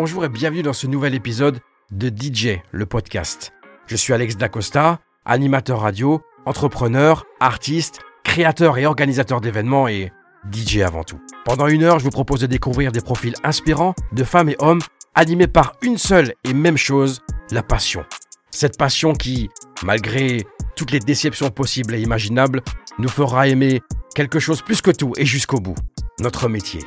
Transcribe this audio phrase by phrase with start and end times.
[0.00, 1.58] bonjour et bienvenue dans ce nouvel épisode
[1.90, 3.52] de DJ, le podcast.
[3.88, 10.12] Je suis Alex Dacosta, animateur radio, entrepreneur, artiste, créateur et organisateur d'événements et
[10.52, 11.18] DJ avant tout.
[11.44, 14.82] Pendant une heure, je vous propose de découvrir des profils inspirants de femmes et hommes
[15.16, 17.20] animés par une seule et même chose,
[17.50, 18.04] la passion.
[18.52, 19.48] Cette passion qui,
[19.82, 20.46] malgré
[20.76, 22.62] toutes les déceptions possibles et imaginables,
[23.00, 23.82] nous fera aimer
[24.14, 25.74] quelque chose plus que tout et jusqu'au bout.
[26.20, 26.82] Notre métier,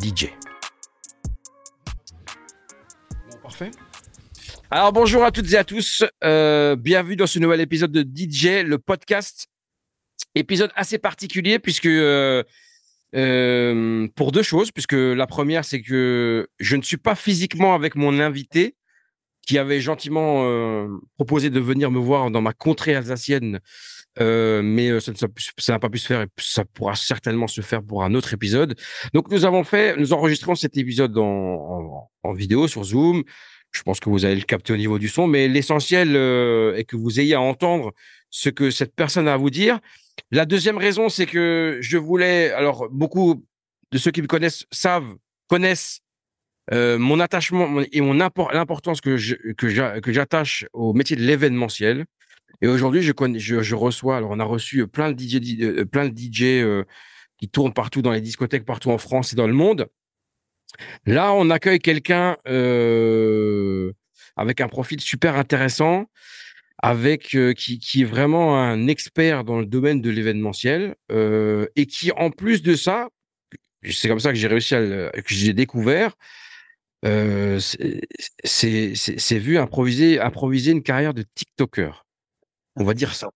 [0.00, 0.28] DJ.
[4.70, 8.64] Alors bonjour à toutes et à tous, euh, bienvenue dans ce nouvel épisode de DJ,
[8.64, 9.46] le podcast.
[10.34, 12.42] Épisode assez particulier puisque euh,
[13.14, 17.94] euh, pour deux choses, puisque la première c'est que je ne suis pas physiquement avec
[17.94, 18.74] mon invité
[19.46, 20.44] qui avait gentiment
[21.14, 23.60] proposé de venir me voir dans ma contrée alsacienne
[24.20, 27.82] euh, mais euh, ça n'a pas pu se faire et ça pourra certainement se faire
[27.82, 28.74] pour un autre épisode.
[29.12, 33.22] Donc nous avons fait, nous enregistrons cet épisode en, vidéo sur Zoom.
[33.72, 36.84] Je pense que vous allez le capter au niveau du son, mais l'essentiel euh, est
[36.84, 37.92] que vous ayez à entendre
[38.30, 39.78] ce que cette personne a à vous dire.
[40.30, 43.44] La deuxième raison, c'est que je voulais, alors beaucoup
[43.92, 45.14] de ceux qui me connaissent savent,
[45.48, 46.00] connaissent
[46.72, 52.06] mon attachement et mon l'importance que que j'attache au métier de l'événementiel.
[52.62, 56.42] Et aujourd'hui, je, reçois, alors on a reçu plein de DJ, euh, plein de DJ
[56.42, 56.84] euh,
[57.38, 59.88] qui tournent partout dans les discothèques, partout en France et dans le monde.
[61.06, 63.92] Là, on accueille quelqu'un euh,
[64.36, 66.06] avec un profil super intéressant,
[66.82, 71.86] avec euh, qui, qui, est vraiment un expert dans le domaine de l'événementiel euh, et
[71.86, 73.08] qui, en plus de ça,
[73.88, 76.14] c'est comme ça que j'ai réussi à le, que j'ai découvert.
[77.04, 77.60] Euh,
[78.44, 82.05] c'est vu improviser, improviser une carrière de TikToker.
[82.76, 83.30] On va dire ça.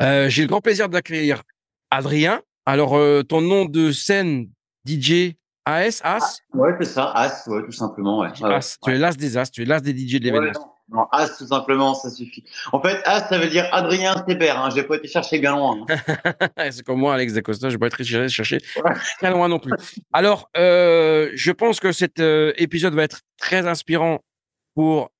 [0.00, 1.42] Euh, J'ai le grand plaisir d'accueillir
[1.90, 2.42] Adrien.
[2.64, 4.48] Alors, euh, ton nom de scène,
[4.86, 8.20] DJ AS, As Ouais, c'est ça, As, ouais, tout simplement.
[8.20, 8.28] Ouais.
[8.42, 10.76] As, tu es l'As des As, tu es l'As des DJ de l'événement.
[10.88, 12.44] Non, As, tout simplement, ça suffit.
[12.72, 14.50] En fait, As, ça veut dire Adrien Stéper.
[14.50, 14.70] Hein.
[14.70, 15.84] Je n'ai pas été chercher bien loin.
[15.88, 16.48] Hein.
[16.70, 18.58] c'est comme moi, Alex Dacosta, je n'ai pas été chercher
[19.18, 19.72] très loin non plus.
[20.12, 24.20] Alors, euh, je pense que cet épisode va être très inspirant
[24.74, 25.10] pour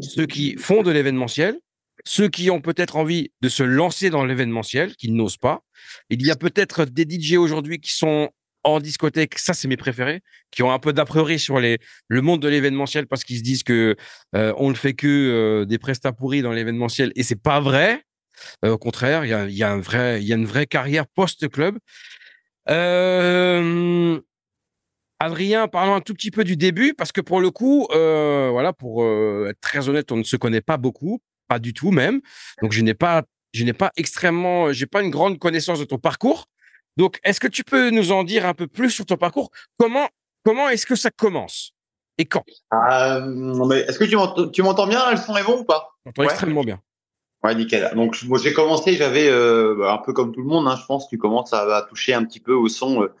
[0.00, 1.58] ceux qui font de l'événementiel,
[2.04, 5.62] ceux qui ont peut-être envie de se lancer dans l'événementiel, qui n'osent pas.
[6.10, 8.30] Il y a peut-être des DJ aujourd'hui qui sont
[8.64, 12.40] en discothèque, ça c'est mes préférés, qui ont un peu d'a priori sur le monde
[12.40, 13.94] de l'événementiel parce qu'ils se disent que
[14.34, 18.02] euh, on ne fait que euh, des prestats pourris dans l'événementiel et c'est pas vrai.
[18.64, 19.74] Euh, au contraire, il y a, y a,
[20.34, 21.78] une vraie carrière post-club.
[25.20, 29.06] Adrien, parlons un tout petit peu du début parce que pour le coup, voilà, pour
[29.46, 31.20] être très honnête, on ne se connaît pas beaucoup
[31.54, 32.20] pas du tout même.
[32.62, 33.22] Donc je n'ai pas,
[33.52, 36.46] je n'ai pas extrêmement, j'ai pas une grande connaissance de ton parcours.
[36.96, 39.50] Donc est-ce que tu peux nous en dire un peu plus sur ton parcours?
[39.78, 40.08] Comment,
[40.44, 41.72] comment est-ce que ça commence?
[42.18, 42.44] Et quand?
[42.72, 45.96] Euh, Est-ce que tu m'entends, bien Le son est bon ou pas?
[46.06, 46.26] On ouais.
[46.26, 46.80] extrêmement bien.
[47.42, 47.90] Ouais, nickel.
[47.94, 51.08] Donc moi j'ai commencé, j'avais euh, un peu comme tout le monde, hein, je pense,
[51.08, 53.02] tu commences à, à, toucher un petit peu au son.
[53.02, 53.14] Euh,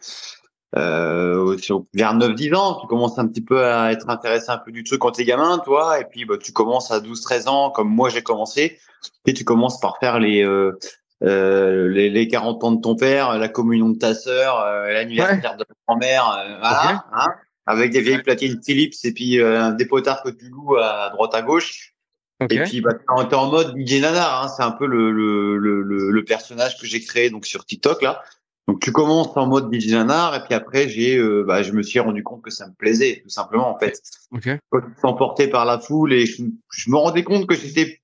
[0.76, 1.56] euh,
[1.92, 5.00] vers 9-10 ans, tu commences un petit peu à être intéressé un peu du truc
[5.00, 8.22] quand t'es gamin, toi, et puis bah, tu commences à 12-13 ans, comme moi j'ai
[8.22, 8.78] commencé,
[9.26, 10.78] et tu commences par faire les, euh,
[11.22, 15.52] euh, les, les, 40 ans de ton père, la communion de ta sœur, euh, l'anniversaire
[15.52, 15.56] ouais.
[15.56, 17.28] de ta grand-mère, euh, voilà, hein,
[17.66, 21.34] avec des vieilles platines Philips et puis euh, des potards que tu loues à droite
[21.34, 21.94] à gauche.
[22.40, 22.56] Okay.
[22.56, 22.94] Et puis, bah,
[23.28, 26.86] t'es en mode DJ Nanar, hein, c'est un peu le, le, le, le, personnage que
[26.86, 28.22] j'ai créé donc sur TikTok là.
[28.66, 32.00] Donc tu commences en mode Nanar et puis après j'ai, euh, bah, je me suis
[32.00, 34.00] rendu compte que ça me plaisait tout simplement en fait.
[34.32, 34.56] Okay.
[35.02, 38.00] Emporté par la foule et je, je me rendais compte que j'étais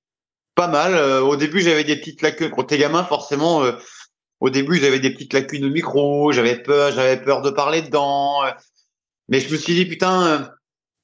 [0.53, 0.93] pas mal.
[0.93, 2.51] Euh, au début j'avais des petites lacunes.
[2.51, 3.71] Quand t'es gamin forcément, euh,
[4.39, 8.43] au début j'avais des petites lacunes au micro, j'avais peur, j'avais peur de parler dedans.
[8.45, 8.51] Euh,
[9.29, 10.51] mais je me suis dit putain,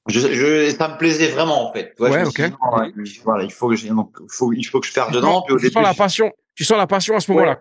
[0.08, 1.96] je, je, ça me plaisait vraiment en fait.
[2.00, 2.24] Ouais.
[2.26, 5.42] Dit, voilà, il faut que je, donc, faut, il faut que je perce dedans.
[5.42, 6.32] Puis au tu début, sens la passion.
[6.54, 7.52] Tu sens la passion à ce moment-là.
[7.52, 7.58] Ouais.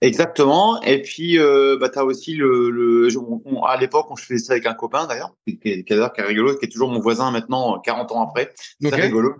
[0.00, 0.80] Exactement.
[0.82, 2.70] Et puis, euh, bah, tu as aussi le.
[2.70, 6.22] le on, à l'époque, on faisait ça avec un copain d'ailleurs, qui, qui, qui, est
[6.22, 8.52] rigolo, qui est toujours mon voisin maintenant, 40 ans après.
[8.80, 9.02] C'est okay.
[9.02, 9.34] rigolo.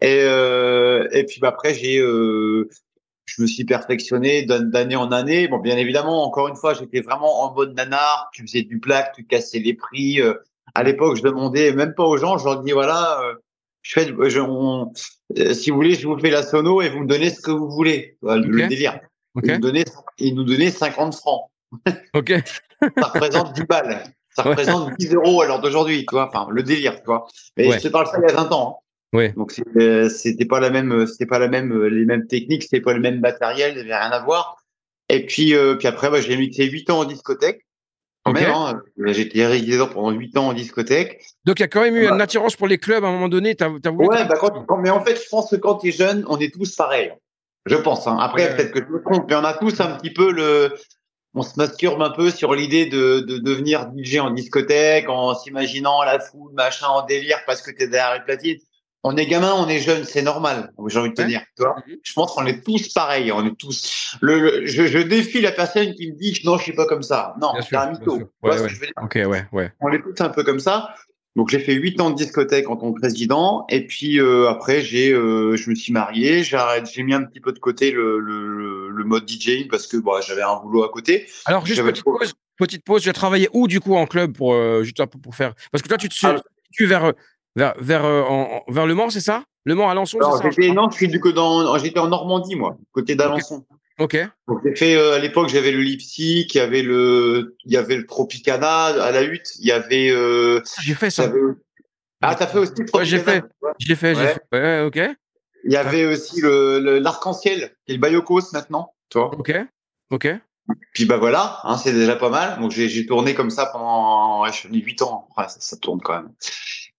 [0.00, 1.98] Et, euh, et puis, bah, après, j'ai.
[1.98, 2.68] Euh,
[3.24, 5.48] je me suis perfectionné d'année en année.
[5.48, 8.30] Bon, bien évidemment, encore une fois, j'étais vraiment en mode nanar.
[8.32, 10.20] Tu faisais du plaque, tu cassais les prix.
[10.20, 10.34] Euh,
[10.74, 12.36] à l'époque, je demandais même pas aux gens.
[12.38, 13.34] Je leur dis voilà, euh,
[13.82, 14.92] je fais, je, on,
[15.38, 17.50] euh, si vous voulez, je vous fais la sono et vous me donnez ce que
[17.50, 18.16] vous voulez.
[18.22, 18.48] Le, okay.
[18.48, 19.00] le délire.
[19.34, 19.48] Okay.
[19.48, 19.84] Il, nous donnait,
[20.18, 21.50] il nous donnait 50 francs.
[22.14, 22.32] Ok.
[22.98, 24.04] ça représente 10 balles.
[24.34, 26.28] Ça représente 10 euros à l'heure d'aujourd'hui, tu vois.
[26.28, 27.26] Enfin, le délire, tu vois.
[27.56, 27.78] Mais ouais.
[27.78, 28.78] je te parle ça il y a 20 ans.
[28.78, 29.16] Hein.
[29.16, 29.32] Ouais.
[29.36, 33.00] Donc c'était pas la même, c'était pas la même, les mêmes techniques, c'était pas le
[33.00, 34.56] même matériel, il n'y avait rien à voir.
[35.10, 37.66] Et puis, euh, puis après, bah, j'ai mixé 8 ans en discothèque.
[38.24, 38.80] Quand même, hein.
[39.04, 41.20] J'ai été réalisateur pendant 8 ans en discothèque.
[41.44, 43.28] Donc, il y a quand même eu une attirance pour les clubs à un moment
[43.28, 43.56] donné.
[43.60, 45.92] As, as voulu ouais, bah, quand, mais en fait, je pense que quand tu es
[45.92, 47.12] jeune, on est tous pareils.
[47.66, 48.06] Je pense.
[48.06, 48.16] Hein.
[48.20, 50.74] Après, peut-être que je me trompe, mais on a tous un petit peu le.
[51.34, 56.02] On se masturbe un peu sur l'idée de, de devenir DJ en discothèque, en s'imaginant
[56.02, 58.58] la foule, machin, en délire parce que tu es derrière les platines
[59.04, 60.72] on est gamin, on est jeune, c'est normal.
[60.86, 61.42] J'ai envie de te dire.
[61.58, 61.96] Mhm.
[62.02, 63.32] je pense qu'on est tous pareils.
[63.32, 64.16] On est tous.
[64.20, 67.34] Le, je, je, défie la personne qui me dit non, je suis pas comme ça.
[67.40, 68.30] Non, c'est un mytho.
[68.42, 68.56] Ouais.
[69.02, 69.72] Ok, ouais, ouais.
[69.80, 70.94] On est tous un peu comme ça.
[71.34, 74.82] Donc j'ai fait huit ans de discothèque en tant que président, et puis euh, après
[74.82, 76.58] j'ai, euh, je me suis marié, j'ai
[76.92, 80.20] j'ai mis un petit peu de côté le, le, le mode DJing parce que bah,
[80.26, 81.26] j'avais un boulot à côté.
[81.46, 83.02] Alors juste petite pause, petite pause.
[83.02, 85.88] Tu as travaillé où du coup en club pour euh, juste pour faire parce que
[85.88, 86.36] toi tu te ah.
[86.80, 87.12] vers
[87.56, 89.44] vers, vers, euh, vers Le Mans, c'est ça?
[89.64, 93.64] Le Mans, Alençon Non, je suis du coup dans, j'étais en Normandie, moi, côté d'Alençon.
[94.02, 94.16] Ok.
[94.48, 97.76] Donc, j'ai fait, euh, à l'époque, j'avais le Lipsy, il y avait le, il y
[97.76, 100.10] avait le Tropicana à la hutte, il y avait.
[100.10, 101.32] Euh, j'ai fait ça.
[102.20, 103.44] Ah, t'as fait aussi le Tropicana J'ai fait.
[103.78, 104.42] J'ai fait, j'ai fait.
[104.52, 105.16] Ouais, ok.
[105.64, 109.32] Il y avait aussi le, l'arc-en-ciel, est le Bayokos maintenant, tu vois.
[109.38, 109.54] Ok.
[110.10, 110.28] Ok.
[110.92, 112.60] Puis bah voilà, hein, c'est déjà pas mal.
[112.60, 115.28] Donc j'ai, tourné comme ça pendant, ouais, je 8 ans.
[115.36, 116.32] ça, ça tourne quand même.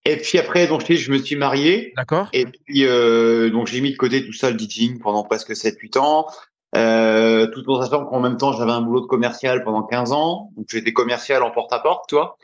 [0.06, 1.94] Et puis après, donc je me suis marié.
[1.98, 2.30] D'accord.
[2.34, 5.98] Et puis euh, donc j'ai mis de côté tout ça le DJing pendant presque 7-8
[5.98, 6.28] ans.
[6.76, 10.52] Euh, tout en sachant qu'en même temps j'avais un boulot de commercial pendant 15 ans.
[10.56, 12.38] Donc j'étais commercial en porte-à-porte, toi.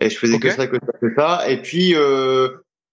[0.00, 1.48] Et je faisais que ça, que ça, que ça.
[1.48, 2.48] Et puis, euh,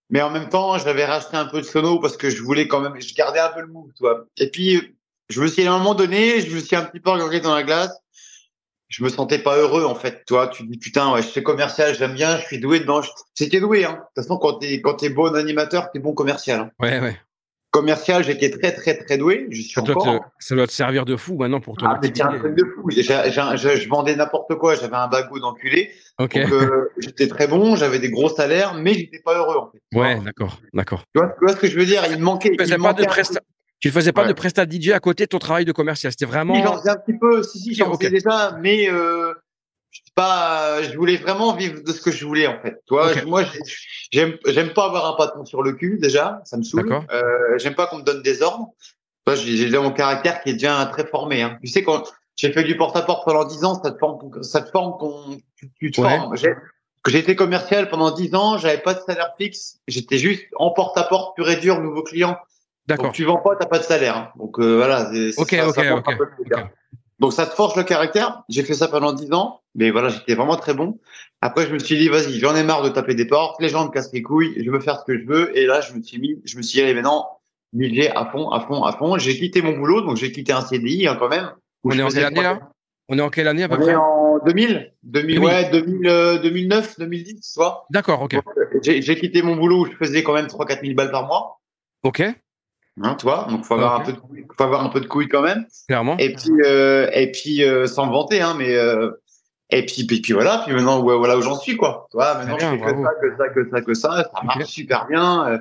[0.10, 2.82] mais en même temps, j'avais racheté un peu de sono parce que je voulais quand
[2.82, 4.26] même, je gardais un peu le move, toi.
[4.38, 4.96] Et puis,
[5.30, 7.54] je me suis à un moment donné, je me suis un petit peu regardé dans
[7.54, 8.02] la glace
[8.90, 10.24] je me sentais pas heureux en fait.
[10.26, 13.02] Toi, tu dis putain, ouais, je suis commercial, j'aime bien, je suis doué dedans.
[13.36, 13.86] J'étais doué.
[13.86, 13.92] Hein.
[13.92, 16.60] De toute façon, quand t'es quand es bon animateur, t'es bon commercial.
[16.60, 16.72] Hein.
[16.80, 17.20] Ouais, ouais.
[17.72, 19.48] Commercial, j'étais très très très doué.
[19.50, 21.90] Je suis ça, encore, doit te, ça doit te servir de fou maintenant pour toi.
[21.94, 22.90] Ah, mais un truc de fou.
[22.90, 24.76] je vendais n'importe quoi.
[24.76, 25.92] J'avais un bagou d'enculé.
[26.18, 26.38] Ok.
[26.38, 29.98] Euh, j'étais très bon, j'avais des gros salaires, mais j'étais pas heureux en fait.
[29.98, 31.04] Ouais, d'accord, d'accord.
[31.14, 32.04] Tu, tu vois, ce que je veux dire?
[32.10, 32.50] Il me manquait.
[32.58, 33.40] Il me manquait pas de
[33.80, 36.12] tu ne faisais pas de prestat DJ à côté de ton travail de commercial?
[36.12, 36.56] C'était vraiment.
[36.56, 37.44] Si, j'en faisais un petit peu.
[37.44, 39.34] Si, si, j'en faisais déjà, mais euh,
[39.92, 42.82] je pas, je voulais vraiment vivre de ce que je voulais en fait.
[42.86, 43.44] Toi, moi,
[44.12, 46.92] j'aime, j'aime pas avoir un patron sur le cul déjà, ça me saoule.
[47.12, 48.74] Euh, j'aime pas qu'on me donne des ordres.
[49.26, 51.42] Toi, j'ai mon caractère qui est déjà très formé.
[51.42, 51.58] Hein.
[51.62, 52.04] Tu sais quand
[52.36, 55.40] j'ai fait du porte-à-porte pendant 10 ans, ça te forme, ça te forme ton,
[55.80, 56.36] tu, te formes.
[57.08, 61.36] J'ai été commercial pendant 10 ans, j'avais pas de salaire fixe, j'étais juste en porte-à-porte
[61.36, 62.38] pur et dur, nouveaux clients.
[62.88, 63.12] D'accord.
[63.12, 64.16] Tu vends pas, t'as pas de salaire.
[64.16, 64.32] Hein.
[64.38, 65.10] Donc euh, voilà.
[65.38, 66.56] Ok, ok, ok.
[67.20, 68.44] Donc ça te forge le caractère.
[68.50, 71.00] J'ai fait ça pendant dix ans, mais voilà, j'étais vraiment très bon.
[71.42, 73.86] Après, je me suis dit, vas-y, j'en ai marre de taper des portes, les gens
[73.86, 75.58] me cassent les couilles, je veux faire ce que je veux.
[75.58, 77.40] Et là, je me suis mis, je me suis dit, allez, maintenant,
[77.74, 79.18] millier à fond, à fond, à fond.
[79.18, 81.52] J'ai quitté mon boulot, donc j'ai quitté un CDI hein, quand même.
[81.84, 82.60] On est en quelle année là?
[83.10, 83.92] On est en quelle année à peu On près?
[83.92, 87.86] est en 2000, 2000, ouais, 2000, 2009, 2010, soit.
[87.90, 88.38] D'accord, ok.
[88.84, 91.60] J'ai quitté mon boulot où je faisais quand même 3-4 000 balles par mois.
[92.04, 92.22] Ok.
[93.04, 95.28] Hein, tu vois, donc faut avoir un peu de faut avoir un peu de couilles
[95.28, 95.68] quand même.
[95.88, 96.18] Clairement.
[96.18, 99.12] Et puis euh, et puis euh, sans me vanter, hein, mais euh,
[99.70, 102.08] et puis, puis, puis voilà, puis maintenant voilà où j'en suis quoi.
[102.10, 104.66] Tu vois, maintenant je fais que ça, que ça, que ça, que ça, ça marche
[104.66, 105.48] super bien.
[105.48, 105.58] Euh,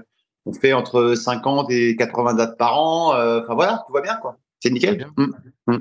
[0.46, 3.08] on fait entre 50 et 80 dates par an.
[3.10, 4.38] Enfin voilà, tout va bien quoi.
[4.60, 5.06] C'est nickel.
[5.16, 5.26] Mmh.
[5.66, 5.78] Mmh.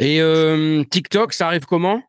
[0.00, 2.02] Et TikTok, ça arrive comment?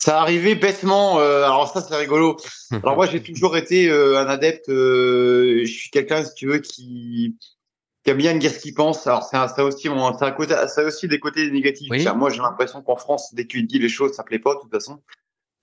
[0.00, 1.18] Ça arrivait bêtement.
[1.18, 2.36] Euh, alors ça, c'est rigolo.
[2.82, 4.64] Alors moi, j'ai toujours été un adepte.
[4.68, 7.36] je suis quelqu'un, si tu veux, qui
[8.08, 9.06] qui aime bien dire ce qu'il pense.
[9.06, 11.90] Alors, c'est ça aussi, mon, un côté, ça aussi des côtés négatifs.
[12.16, 14.60] Moi, j'ai l'impression qu'en France, dès que tu dis les choses, ça plaît pas, de
[14.60, 15.02] toute façon.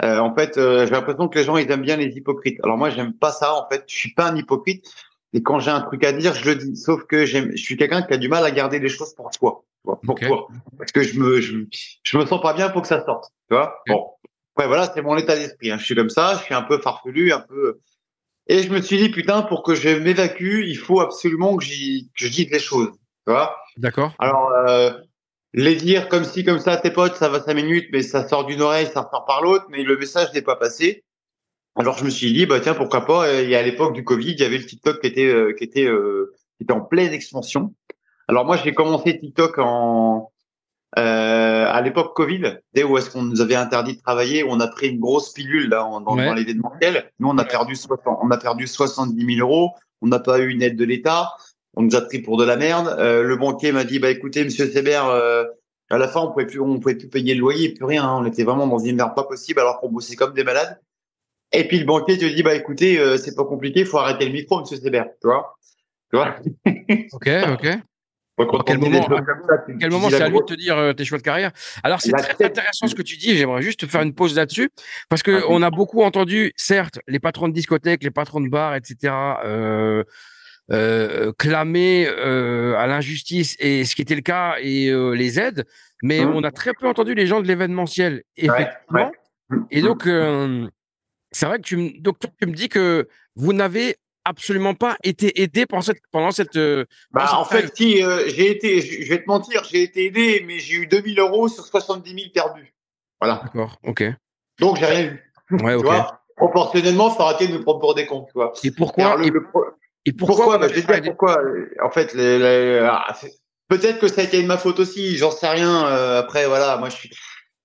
[0.03, 2.59] Euh, en fait, euh, j'ai l'impression que les gens, ils aiment bien les hypocrites.
[2.63, 3.55] Alors, moi, j'aime pas ça.
[3.55, 4.85] En fait, je suis pas un hypocrite.
[5.33, 6.75] Et quand j'ai un truc à dire, je le dis.
[6.75, 9.63] Sauf que je suis quelqu'un qui a du mal à garder les choses pour soi.
[9.83, 10.47] Pour toi.
[10.77, 11.57] Parce que je me, je,
[12.03, 13.31] je, me sens pas bien pour que ça sorte.
[13.49, 13.81] Tu vois?
[13.87, 14.05] Bon.
[14.57, 15.71] Ouais, voilà, c'est mon état d'esprit.
[15.71, 15.77] Hein.
[15.79, 16.35] Je suis comme ça.
[16.37, 17.79] Je suis un peu farfelu, un peu,
[18.47, 22.05] et je me suis dit, putain, pour que je m'évacue, il faut absolument que, que
[22.13, 22.91] je dise les choses.
[23.25, 24.13] Tu vois D'accord.
[24.19, 24.91] Alors, euh,
[25.53, 28.27] les dire comme ci, comme ça à tes potes, ça va cinq minutes, mais ça
[28.27, 31.03] sort d'une oreille, ça sort par l'autre, mais le message n'est pas passé.
[31.75, 34.03] Alors, je me suis dit, bah tiens, pourquoi pas Il y a à l'époque du
[34.03, 36.81] Covid, il y avait le TikTok qui était, euh, qui était, euh, qui était en
[36.81, 37.73] pleine expansion.
[38.27, 40.31] Alors moi, j'ai commencé TikTok en
[40.97, 41.01] euh,
[41.65, 44.89] à l'époque Covid, dès où est-ce qu'on nous avait interdit de travailler, on a pris
[44.89, 47.11] une grosse pilule là dans, dans l'événementiel.
[47.19, 49.71] Nous, on a perdu 60, on a perdu 70 000 euros.
[50.01, 51.29] On n'a pas eu une aide de l'État.
[51.75, 52.95] On nous a pris pour de la merde.
[52.99, 55.43] Euh, le banquier m'a dit, bah écoutez, Monsieur Sébert, euh,
[55.89, 58.03] à la fin, on pouvait plus, on pouvait plus payer le loyer, plus rien.
[58.03, 58.17] Hein.
[58.21, 60.79] On était vraiment dans une merde pas possible, alors qu'on bossait comme des malades.
[61.51, 64.31] Et puis le banquier te dit, bah écoutez, c'est pas compliqué, il faut arrêter le
[64.31, 65.55] micro, Monsieur Sébert, tu vois,
[66.11, 66.35] tu vois?
[67.13, 67.79] ok, ok.
[68.65, 69.07] Quel moment,
[69.79, 71.51] quel moment c'est à lui de te dire tes choix de carrière?
[71.83, 73.37] Alors, c'est très intéressant ce que tu dis.
[73.37, 74.69] J'aimerais juste faire une pause là-dessus
[75.09, 78.75] parce que on a beaucoup entendu, certes, les patrons de discothèques, les patrons de bars,
[78.75, 79.13] etc.,
[79.45, 80.03] euh,
[80.71, 85.65] euh, clamer euh, à l'injustice et ce qui était le cas et les aides,
[86.03, 86.35] mais mmh.
[86.35, 89.11] on a très peu entendu les gens de l'événementiel, effectivement.
[89.71, 90.09] Et donc,
[91.31, 93.95] c'est vrai que tu, donc, tu me dis que vous n'avez
[94.25, 96.01] absolument pas été aidé pendant cette.
[96.11, 96.57] Pendant cette
[97.11, 100.75] bah, en fait, si, j'ai été, je vais te mentir, j'ai été aidé, mais j'ai
[100.75, 102.73] eu 2000 euros sur 70 000 perdus.
[103.21, 103.41] Voilà.
[103.43, 104.03] D'accord, ok.
[104.59, 105.31] Donc, j'ai rien eu.
[105.63, 105.85] Ouais, ok.
[106.35, 108.53] proportionnellement, ça aurait été de me prendre pour des cons, tu vois.
[108.63, 109.17] Et pourquoi
[110.07, 111.41] et, pourquoi, bah, je vais dire pourquoi.
[111.83, 113.15] En fait, les, ah,
[113.67, 115.87] peut-être que ça a été de ma faute aussi, j'en sais rien.
[115.87, 117.09] Euh, après, voilà, moi, je suis.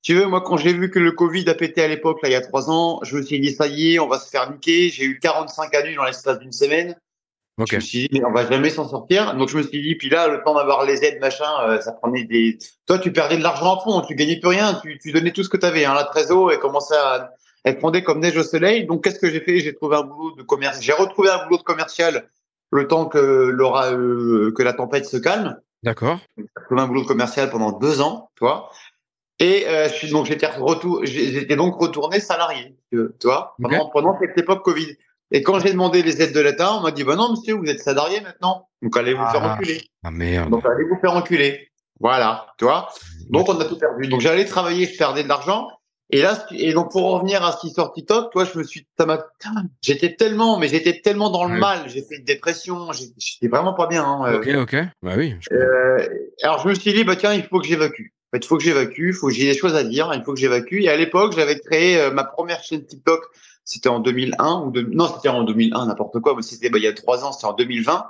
[0.02, 2.32] Tu veux, moi, quand j'ai vu que le Covid a pété à l'époque, là, il
[2.32, 4.50] y a trois ans, je me suis dit, ça y est, on va se faire
[4.50, 4.88] niquer.
[4.88, 6.96] J'ai eu 45 années dans l'espace d'une semaine.
[7.66, 9.34] Je me suis dit, mais on va jamais s'en sortir.
[9.36, 11.92] Donc, je me suis dit, puis là, le temps d'avoir les aides, machin, euh, ça
[11.92, 12.58] prenait des.
[12.86, 15.42] Toi, tu perdais de l'argent en fond, tu gagnais plus rien, tu, tu donnais tout
[15.42, 15.84] ce que tu avais.
[15.84, 15.94] Hein.
[15.94, 18.86] La trésor, et commençait à, elle fondait comme neige au soleil.
[18.86, 19.60] Donc, qu'est-ce que j'ai fait?
[19.60, 20.80] J'ai trouvé un boulot de commerce.
[20.80, 22.28] J'ai retrouvé un boulot de commercial
[22.70, 25.58] le temps que, euh, que la tempête se calme.
[25.82, 26.18] D'accord.
[26.36, 28.70] J'ai trouvé un boulot de commercial pendant deux ans, toi.
[29.40, 34.62] Et euh, donc j'étais retour, j'étais donc retourné salarié, tu vois, pendant, pendant cette époque
[34.62, 34.96] Covid.
[35.32, 37.64] Et quand j'ai demandé les aides de l'État, on m'a dit bah non monsieur, vous
[37.64, 39.54] êtes salarié maintenant, donc allez vous faire ah.
[39.54, 39.80] enculer.
[40.04, 40.50] Ah merde.
[40.50, 41.70] Donc allez vous faire enculer.
[42.00, 42.90] Voilà, tu vois.
[43.30, 44.08] Donc on a tout perdu.
[44.08, 45.68] Donc j'allais travailler, je perdais de l'argent.
[46.12, 48.84] Et là, et donc pour revenir à ce qui sort TikTok, toi, je me suis,
[49.80, 53.86] j'étais tellement, mais j'étais tellement dans le mal, j'ai fait une dépression, j'étais vraiment pas
[53.86, 54.04] bien.
[54.04, 54.38] Hein, euh.
[54.38, 55.36] ok, ok, bah oui.
[55.52, 56.08] Euh,
[56.42, 58.08] alors je me suis dit, bah tiens, il faut que j'évacue.
[58.32, 60.22] En fait, il faut que j'évacue, il faut que j'ai des choses à dire, il
[60.22, 60.82] faut que j'évacue.
[60.82, 63.24] Et à l'époque, j'avais créé euh, ma première chaîne TikTok,
[63.64, 64.82] c'était en 2001 ou de...
[64.82, 67.46] non, c'était en 2001, n'importe quoi, mais c'était bah, il y a trois ans, c'était
[67.46, 68.04] en 2020.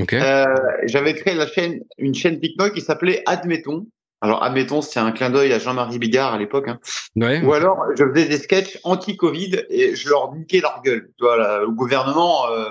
[0.00, 0.20] Okay.
[0.20, 0.44] Euh,
[0.84, 3.86] j'avais créé la chaîne, une chaîne TikTok qui s'appelait Admettons.
[4.20, 6.68] Alors, admettons, c'est un clin d'œil à Jean-Marie Bigard à l'époque.
[6.68, 6.78] Hein.
[7.16, 7.42] Ouais.
[7.42, 11.10] Ou alors, je faisais des sketchs anti-Covid et je leur niquais leur gueule.
[11.18, 12.48] Tu vois, là, le gouvernement.
[12.48, 12.70] Euh...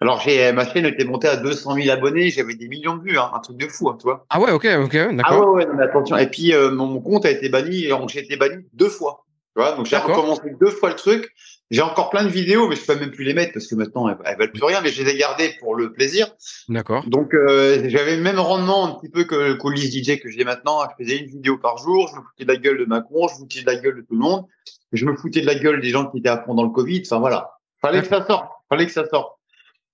[0.00, 3.18] Alors, j'ai ma chaîne était montée à 200 000 abonnés, j'avais des millions de vues,
[3.18, 4.24] hein, un truc de fou, hein, tu vois.
[4.30, 5.24] Ah ouais, ok, ok, d'accord.
[5.24, 6.16] Ah ouais, ouais, non, mais attention.
[6.16, 9.26] Et puis, euh, mon compte a été banni, j'ai été banni deux fois.
[9.56, 11.34] Tu vois, donc j'ai recommencé deux fois le truc.
[11.72, 14.08] J'ai encore plein de vidéos, mais je peux même plus les mettre parce que maintenant
[14.08, 16.32] elles, elles valent plus rien, mais je les ai gardées pour le plaisir.
[16.68, 17.04] D'accord.
[17.08, 20.82] Donc euh, j'avais le même rendement un petit peu que Colis DJ que j'ai maintenant.
[20.82, 23.34] Je faisais une vidéo par jour, je me foutais de la gueule de Macron, je
[23.34, 24.46] me foutais de la gueule de tout le monde,
[24.92, 27.02] je me foutais de la gueule des gens qui étaient à fond dans le Covid.
[27.06, 29.39] Enfin voilà, fallait que ça sorte, fallait que ça sorte.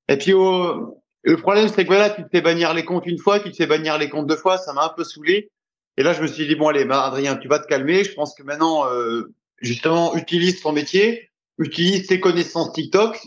[0.09, 3.41] Et puis le problème c'est que voilà, tu te fais bannir les comptes une fois,
[3.41, 5.51] tu te fais bannir les comptes deux fois, ça m'a un peu saoulé.
[5.97, 8.05] Et là je me suis dit bon allez, bah, Adrien, tu vas te calmer.
[8.05, 13.19] Je pense que maintenant euh, justement utilise ton métier utilise tes connaissances TikTok.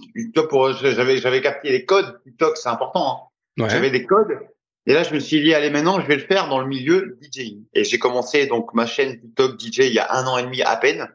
[0.50, 2.22] Pour, j'avais, j'avais capté les codes.
[2.24, 3.32] TikTok, c'est important.
[3.58, 3.68] Hein.
[3.68, 4.40] J'avais des codes.
[4.86, 7.18] Et là, je me suis dit, allez, maintenant, je vais le faire dans le milieu
[7.22, 7.64] DJing.
[7.74, 10.62] Et j'ai commencé donc ma chaîne TikTok DJ il y a un an et demi
[10.62, 11.10] à peine.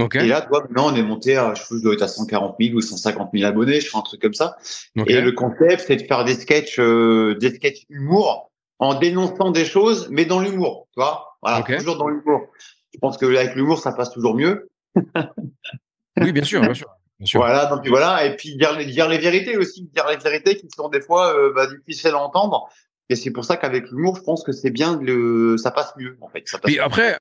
[0.00, 0.24] Okay.
[0.24, 2.74] Et là, toi, maintenant, on est monté à, je, je dois être à 140 000
[2.74, 4.56] ou 150 000 abonnés, je fais un truc comme ça.
[5.06, 9.64] Et le concept, c'est de faire des sketchs, euh, des sketchs humour en dénonçant des
[9.64, 11.36] choses, mais dans l'humour, tu vois.
[11.42, 12.48] Voilà, toujours dans l'humour.
[12.92, 14.68] Je pense que avec l'humour, ça passe toujours mieux.
[16.20, 16.88] Oui, bien sûr, bien sûr.
[17.34, 20.88] Voilà, donc voilà, et puis dire, dire les vérités aussi, dire les vérités qui sont
[20.88, 22.68] des fois euh, bah, difficiles à entendre.
[23.08, 26.16] Et c'est pour ça qu'avec l'humour, je pense que c'est bien, le, ça passe mieux
[26.20, 26.46] en fait.
[26.46, 27.18] Ça passe après,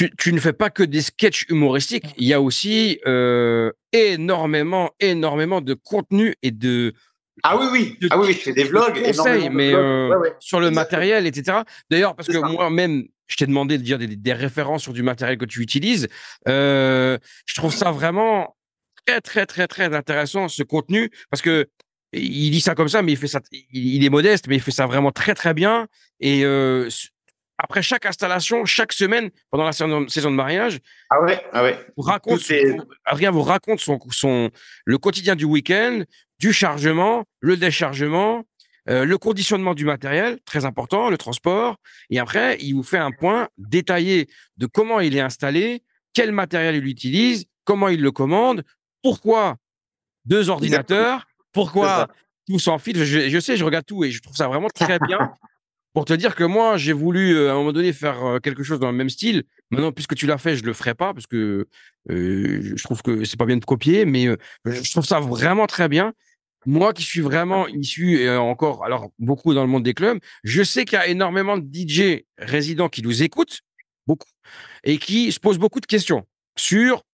[0.00, 4.90] tu, tu, ne fais pas que des sketchs humoristiques, il y a aussi euh, énormément,
[4.98, 6.94] énormément de contenu et de,
[7.42, 8.08] ah oui, oui.
[8.08, 9.02] ah oui, je fais des vlogs.
[9.02, 11.58] Conseils, mais euh, sur le matériel, etc.
[11.90, 15.44] D'ailleurs, parce que moi-même, je t'ai demandé de dire des, références sur du matériel que
[15.44, 16.08] tu utilises.
[16.48, 18.56] Euh, je trouve ça vraiment
[19.04, 21.68] très, très, très, très intéressant, ce contenu, parce que
[22.14, 24.70] il dit ça comme ça, mais il fait ça, il, est modeste, mais il fait
[24.70, 25.88] ça vraiment très, très bien.
[26.20, 26.88] Et euh,
[27.62, 30.78] après chaque installation, chaque semaine, pendant la saison, de mariage,
[31.10, 31.78] ah ouais, ah ouais.
[31.96, 32.40] Vous raconte,
[33.04, 34.50] Adrien vous raconte son, son,
[34.84, 36.02] le quotidien du week-end,
[36.38, 38.44] du chargement, le déchargement,
[38.88, 41.76] euh, le conditionnement du matériel, très important, le transport.
[42.08, 45.82] Et après, il vous fait un point détaillé de comment il est installé,
[46.14, 48.64] quel matériel il utilise, comment il le commande,
[49.02, 49.56] pourquoi
[50.24, 52.08] deux ordinateurs, pourquoi
[52.48, 53.04] tout sans fil.
[53.04, 55.32] Je, sais, je regarde tout et je trouve ça vraiment très bien.
[55.92, 58.62] Pour te dire que moi, j'ai voulu euh, à un moment donné faire euh, quelque
[58.62, 59.42] chose dans le même style.
[59.70, 61.66] Maintenant, puisque tu l'as fait, je le ferai pas parce que
[62.08, 64.26] je trouve que c'est pas bien de copier, mais
[64.64, 66.12] je trouve ça vraiment très bien
[66.66, 70.62] moi qui suis vraiment issu et encore, alors beaucoup dans le monde des clubs, je
[70.62, 73.60] sais qu'il y a énormément de DJ résidents qui nous écoutent,
[74.06, 74.28] beaucoup,
[74.84, 77.04] et qui se posent beaucoup de questions sur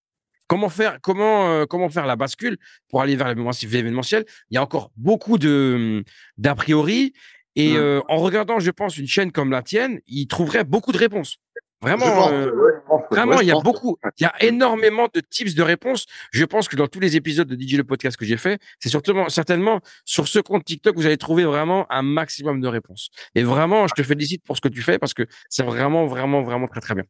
[0.49, 4.25] comment faire, comment, euh, comment faire la bascule pour aller vers l'événementiel.
[4.50, 6.04] Il y a encore beaucoup de
[6.38, 7.12] d'a priori.
[7.56, 7.76] Et Mm.
[7.76, 11.38] euh, en regardant, je pense, une chaîne comme la tienne, il trouverait beaucoup de réponses.
[11.82, 12.72] Vraiment, pense, euh, ouais,
[13.10, 16.06] vraiment, il y a beaucoup, il y a énormément de tips de réponses.
[16.32, 18.88] Je pense que dans tous les épisodes de DJ le podcast que j'ai fait, c'est
[18.88, 23.10] surtout certainement sur ce compte TikTok, vous allez trouver vraiment un maximum de réponses.
[23.34, 26.42] Et vraiment, je te félicite pour ce que tu fais parce que c'est vraiment, vraiment,
[26.42, 27.04] vraiment très, très bien.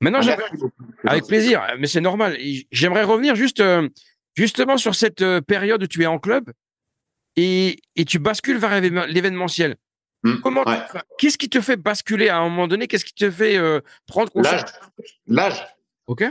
[0.00, 0.20] Maintenant,
[1.04, 2.38] Ah, avec plaisir, mais c'est normal.
[2.72, 3.86] J'aimerais revenir juste euh,
[4.34, 6.50] justement sur cette période où tu es en club
[7.36, 9.76] et, et tu bascules vers l'événement- l'événementiel.
[10.26, 10.78] Mm, Comment ouais.
[11.18, 12.86] Qu'est-ce qui te fait basculer à un moment donné?
[12.86, 14.64] Qu'est-ce qui te fait euh, prendre conscience?
[15.26, 15.64] L'âge.
[16.06, 16.24] Ok.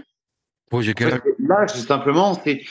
[0.82, 2.62] J'ai âge L'âge, c'est simplement, c'est.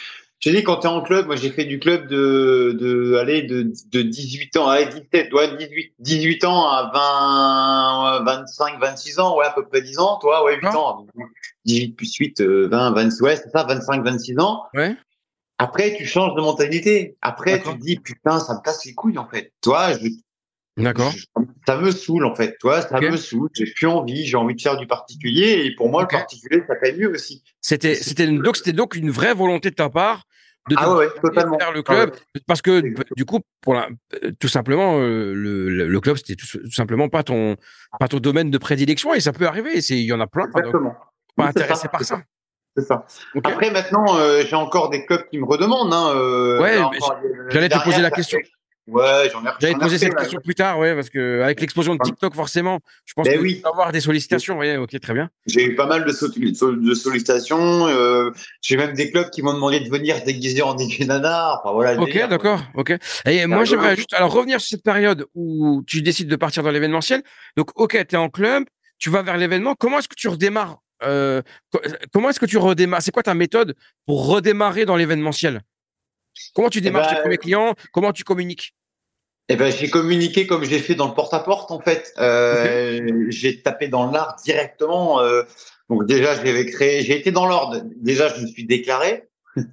[0.40, 3.14] Je te dis, quand tu es en club, moi j'ai fait du club de, de,
[3.14, 9.20] allez, de, de 18 ans, allez, 17, ouais, 18, 18 ans à 20, 25, 26
[9.20, 10.76] ans, ouais, à peu près 10 ans, toi, ouais, 8 Ah.
[10.78, 11.06] ans.
[11.64, 14.64] 18 plus 8, euh, 20, 26, ouais, c'est ça, 25, 26 ans.
[14.74, 14.94] Ouais.
[15.56, 17.16] Après, tu changes de mentalité.
[17.22, 19.52] Après, tu te dis, putain, ça me casse les couilles, en fait.
[19.62, 20.08] Toi, je,
[20.76, 21.12] D'accord.
[21.66, 22.56] ça me saoule, en fait.
[22.58, 23.48] Toi, ça me saoule.
[23.54, 24.26] J'ai plus envie.
[24.26, 25.62] J'ai envie de faire du particulier.
[25.64, 27.42] Et pour moi, le particulier, ça paye mieux aussi.
[27.60, 30.24] C'était c'était donc c'était donc une vraie volonté de ta part
[30.68, 31.08] de Ah ouais,
[31.58, 32.06] faire le Ah ouais.
[32.06, 32.14] club
[32.46, 33.14] parce que Exactement.
[33.16, 33.88] du coup pour la,
[34.40, 37.56] tout simplement euh, le, le, le club c'était tout, tout simplement pas ton
[38.00, 40.46] pas ton domaine de prédilection et ça peut arriver c'est il y en a plein
[40.46, 40.96] Exactement.
[41.36, 42.22] pas Oui, c'est intéressé ça, par ça.
[42.76, 43.06] C'est ça.
[43.34, 43.46] Ok.
[43.46, 45.92] Après, maintenant, euh, j'ai encore des clubs qui me redemandent.
[45.92, 46.78] Hein, euh, Ouais,
[47.50, 48.38] j'allais te poser la question.
[48.38, 48.50] fait-
[48.86, 52.02] Ouais, j'en ai J'allais poser cette question plus tard, ouais, parce que avec l'explosion de
[52.02, 53.56] TikTok, forcément, je pense Ben que oui.
[53.56, 54.58] tu vas avoir des sollicitations.
[54.58, 55.30] Ouais, ok, très bien.
[55.46, 57.88] J'ai eu pas mal de, so- de sollicitations.
[57.88, 61.58] euh, j'ai même des clubs qui m'ont demandé de venir déguisé en Nicky Nana.
[61.60, 62.94] Enfin, voilà, le Ok, d'accord, ok.
[63.26, 66.70] Et moi, j'aimerais juste alors revenir sur cette période où tu décides de partir dans
[66.70, 67.22] l'événementiel.
[67.56, 68.64] Donc, ok, tu es en club,
[68.98, 69.74] tu vas vers l'événement.
[69.78, 71.40] Comment est-ce que tu redémarres euh,
[71.72, 71.80] co-
[72.12, 73.74] Comment est-ce que tu redémarres C'est quoi ta méthode
[74.06, 75.62] pour redémarrer dans l'événementiel?
[76.54, 77.74] Comment tu démarches ben, tes premiers clients?
[77.92, 78.74] Comment tu communiques?
[79.48, 82.12] Eh ben, j'ai communiqué comme j'ai fait dans le porte-à-porte, en fait.
[82.18, 85.20] Euh, J'ai tapé dans l'art directement.
[85.20, 85.42] euh,
[85.90, 87.02] donc déjà, j'avais créé.
[87.02, 87.82] J'ai été dans l'ordre.
[87.96, 89.28] Déjà, je me suis déclaré.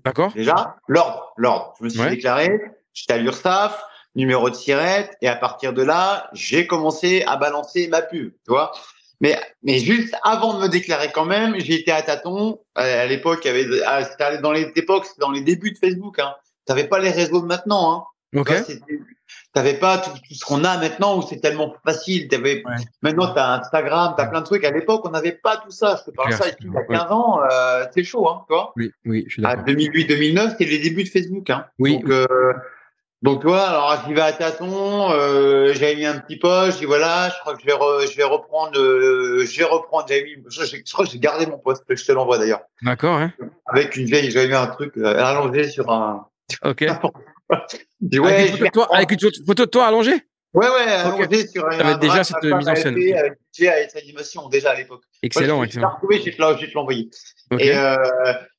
[0.06, 1.74] D'accord Déjà, l'ordre, l'ordre.
[1.80, 2.10] Je me suis Ouais.
[2.12, 2.50] déclaré.
[2.94, 3.82] J'étais à l'URSSAF,
[4.16, 8.34] numéro de sirette, et à partir de là, j'ai commencé à balancer ma pub.
[8.46, 8.74] Tu vois.
[9.22, 12.60] Mais, mais juste avant de me déclarer quand même, j'ai été à tâtons.
[12.78, 15.78] Euh, À l'époque, il y avait, ah, c'était dans les époques, dans les débuts de
[15.78, 16.20] Facebook.
[16.20, 16.36] Hein.
[16.66, 17.94] T'avais pas les réseaux de maintenant.
[18.34, 18.40] Hein.
[18.40, 18.54] Ok.
[19.54, 22.28] T'avais pas tout, tout ce qu'on a maintenant où c'est tellement facile.
[22.30, 22.76] T'avais, Ouais.
[23.02, 24.64] Maintenant, t'as Instagram, t'as plein de trucs.
[24.64, 26.00] À l'époque, on n'avait pas tout ça.
[26.00, 26.86] Je te parle ça il y a Ouais.
[26.90, 28.72] 15 ans, euh, c'est chaud, hein, tu vois.
[28.78, 29.66] Oui, oui, je suis À d'accord.
[29.74, 31.50] 2008-2009, c'était les débuts de Facebook.
[31.50, 31.66] Hein.
[31.80, 31.98] Oui.
[32.00, 32.54] Donc, euh,
[33.22, 35.12] donc, tu vois, alors j'y vais à tâtons.
[35.12, 36.74] Euh, j'avais mis un petit poste.
[36.76, 38.80] Je dis voilà, je crois que je vais, re- je vais reprendre.
[38.80, 40.06] euh, je vais reprendre.
[40.08, 41.84] J'avais mis, je, je- je crois que j'ai gardé mon poste.
[41.90, 42.62] Je te l'envoie d'ailleurs.
[42.82, 43.32] D'accord, hein
[43.68, 46.26] Avec une vieille, j'avais mis un truc euh, allongé sur un.
[46.64, 46.86] Ok.
[48.20, 48.96] Ouais, avec, une photo de toi, reprendre.
[48.98, 50.24] avec une photo- photo de toi allongée?
[50.54, 51.98] Ouais, ouais, allongé sur un.
[51.98, 52.96] Déjà cette femme mise en scène.
[52.96, 55.04] Avec avec sa animation déjà à l'époque.
[55.24, 55.94] Excellent, Ouais, je- je l'ai excellent.
[55.94, 56.26] retrouvé, je
[56.66, 57.10] vais te l'envoyer.
[57.60, 57.96] Et euh,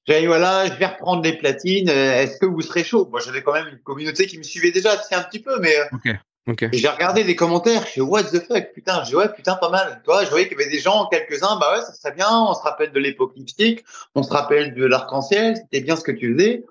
[0.07, 1.89] j'avais dit, voilà, je vais reprendre les platines.
[1.89, 3.09] euh, Est-ce que vous serez chaud?
[3.11, 5.59] Moi, j'avais quand même une communauté qui me suivait déjà, tu sais, un petit peu,
[5.61, 6.13] mais euh,
[6.49, 6.67] Ok.
[6.73, 7.83] J'ai regardé les commentaires.
[7.87, 9.05] Je suis what the fuck, putain.
[9.05, 10.01] Je dis, ouais, putain, pas mal.
[10.05, 12.27] Tu vois, je voyais qu'il y avait des gens, quelques-uns, bah ouais, ça serait bien.
[12.31, 13.85] On se rappelle de l'époque lipstick,
[14.17, 15.57] on se rappelle de l'arc-en-ciel.
[15.57, 16.65] C'était bien ce que tu faisais.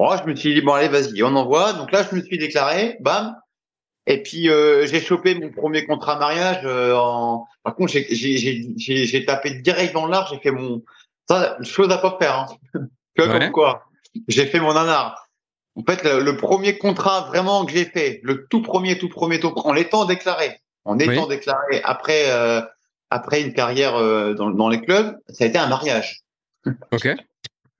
[0.00, 1.74] Bon, je me suis dit, bon, allez, vas-y, on envoie.
[1.74, 3.36] Donc là, je me suis déclaré, bam.
[4.06, 6.62] Et puis euh, j'ai chopé mon premier contrat mariage.
[6.64, 7.46] euh, en...
[7.62, 10.26] Par contre, j'ai- j'ai j'ai- j'ai- j'ai tapé direct dans l'art.
[10.32, 10.82] J'ai fait mon
[11.28, 12.34] ça, chose à pas faire.
[12.34, 12.46] Hein.
[13.18, 13.26] Ouais.
[13.28, 13.84] comme quoi
[14.28, 15.28] J'ai fait mon nanar.
[15.76, 19.38] En fait, le, le premier contrat vraiment que j'ai fait, le tout premier, tout premier,
[19.38, 22.62] tout en étant déclaré, en étant déclaré après euh,
[23.10, 26.20] après une carrière euh, dans, dans les clubs, ça a été un mariage.
[26.92, 27.08] Ok.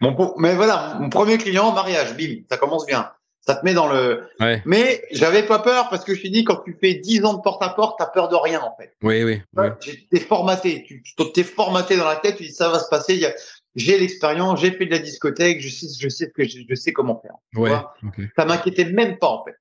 [0.00, 3.10] Mon, mais voilà, mon premier client, mariage, bim, ça commence bien.
[3.42, 4.22] Ça te met dans le.
[4.38, 4.62] Ouais.
[4.66, 7.40] Mais j'avais pas peur parce que je suis dit, quand tu fais 10 ans de
[7.40, 8.92] porte-à-porte, t'as peur de rien, en fait.
[9.02, 9.40] Oui, oui.
[9.56, 9.68] oui.
[10.10, 10.84] T'es formaté.
[10.86, 13.14] Tu t'es formaté dans la tête, tu dis, ça va se passer.
[13.14, 13.34] il y a-
[13.76, 16.74] J'ai l'expérience, j'ai fait de la discothèque, je sais, je sais ce que je, je
[16.74, 17.32] sais comment faire.
[17.54, 17.70] Ouais.
[17.70, 17.94] vois.
[18.06, 18.20] Ok.
[18.36, 19.54] Ça m'inquiétait même pas, en fait.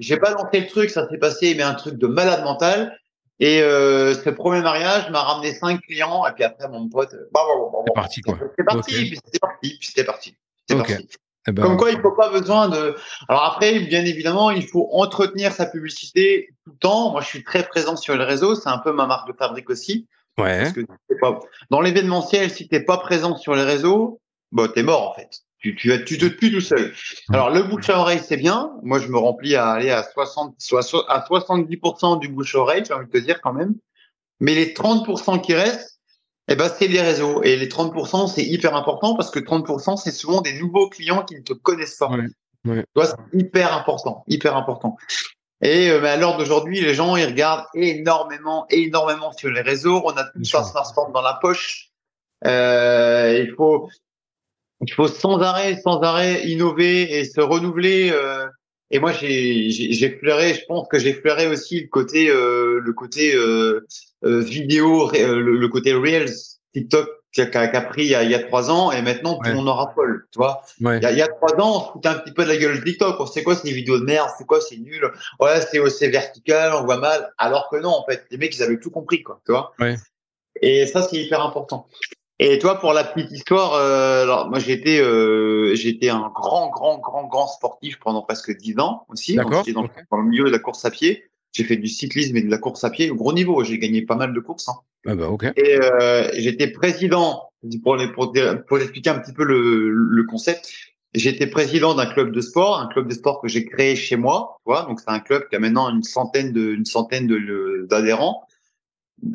[0.00, 2.98] J'ai balancé le truc, ça s'est passé, mais un truc de malade mental.
[3.40, 7.40] Et euh, ce premier mariage m'a ramené cinq clients, et puis après, mon pote, bah,
[7.46, 8.38] bah, bah, bah, C'est parti, quoi.
[8.56, 10.36] C'est parti, puis c'était parti, puis c'était parti.
[10.68, 11.08] C'est parti.
[11.46, 12.96] Eh ben, Comme quoi, il faut pas besoin de.
[13.28, 17.12] Alors après, bien évidemment, il faut entretenir sa publicité tout le temps.
[17.12, 18.54] Moi, je suis très présent sur les réseaux.
[18.54, 20.06] C'est un peu ma marque de fabrique aussi.
[20.38, 20.62] Ouais.
[20.62, 20.80] Parce que
[21.20, 21.38] pas...
[21.70, 24.20] dans l'événementiel, si t'es pas présent sur les réseaux,
[24.52, 25.42] bah, t'es mort en fait.
[25.64, 26.92] Tu, tu, tu te tues tout seul.
[27.32, 28.72] Alors le bouche à oreille, c'est bien.
[28.82, 32.82] Moi, je me remplis à aller à 60, soit- à 70% du bouche à oreille,
[32.86, 33.74] j'ai envie de te dire quand même.
[34.40, 36.00] Mais les 30% qui restent,
[36.48, 37.42] eh ben, c'est les réseaux.
[37.42, 41.36] Et les 30%, c'est hyper important parce que 30%, c'est souvent des nouveaux clients qui
[41.36, 42.10] ne te connaissent pas.
[42.66, 44.98] Ouais, c'est hyper important, hyper important.
[45.62, 50.02] Et euh, mais à l'heure d'aujourd'hui, les gens ils regardent énormément, énormément sur les réseaux.
[50.04, 51.88] On a tout un smartphone dans la poche.
[52.44, 53.88] Euh, il faut,
[54.80, 58.10] il faut sans arrêt, sans arrêt innover et se renouveler.
[58.12, 58.46] Euh,
[58.90, 62.92] et moi, j'ai, j'ai flairé, je pense que j'ai flairé aussi le côté, euh, le
[62.92, 63.86] côté euh,
[64.24, 66.32] euh vidéo, le, le, côté Reels,
[66.74, 69.02] TikTok qui a, qui a pris il y a, il y a, trois ans et
[69.02, 70.62] maintenant tout le monde en raffole, tu vois.
[70.78, 72.48] Il, y a, il, y a, trois ans, on se foutait un petit peu de
[72.48, 73.18] la gueule de TikTok.
[73.18, 75.10] On sait quoi, c'est des vidéos de merde, c'est quoi, c'est nul.
[75.40, 77.32] Ouais, c'est c'est vertical, on voit mal.
[77.38, 79.72] Alors que non, en fait, les mecs, ils avaient tout compris, quoi, tu vois.
[80.62, 81.88] Et ça, c'est hyper important.
[82.40, 86.98] Et toi, pour la petite histoire, euh, alors moi j'étais euh, j'étais un grand grand
[86.98, 89.36] grand grand sportif pendant presque dix ans aussi.
[89.36, 89.64] D'accord.
[89.72, 91.24] Dans, dans, le milieu de la course à pied.
[91.52, 93.62] J'ai fait du cyclisme et de la course à pied au gros niveau.
[93.62, 94.68] J'ai gagné pas mal de courses.
[94.68, 94.74] Hein.
[95.06, 95.44] Ah bah ok.
[95.56, 97.50] Et euh, j'étais président
[97.84, 98.34] pour les, pour,
[98.66, 100.68] pour expliquer un petit peu le, le concept.
[101.14, 104.58] J'étais président d'un club de sport, un club de sport que j'ai créé chez moi.
[104.66, 107.86] Tu vois, donc c'est un club qui a maintenant une centaine de une centaine de
[107.88, 108.44] d'adhérents.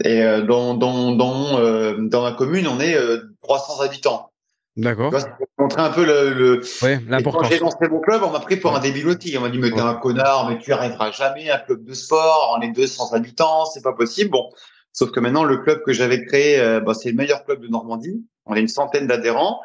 [0.04, 2.98] Et euh, dans, dans, dans, euh, dans ma commune, on est
[3.42, 4.32] 300 euh, habitants.
[4.78, 5.12] D'accord.
[5.12, 6.34] Pour montrer un peu le.
[6.34, 6.62] le...
[6.82, 7.44] Ouais, l'importance.
[7.44, 9.36] Quand j'ai lancé mon club, on m'a pris pour un débile aussi.
[9.38, 11.94] On m'a dit, mais t'es un connard, mais tu arriveras jamais à un club de
[11.94, 14.32] sport, on est 200 habitants, c'est pas possible.
[14.32, 14.50] Bon.
[14.94, 18.26] Sauf que maintenant, le club que j'avais créé, bah, c'est le meilleur club de Normandie.
[18.46, 19.60] On a une centaine d'adhérents.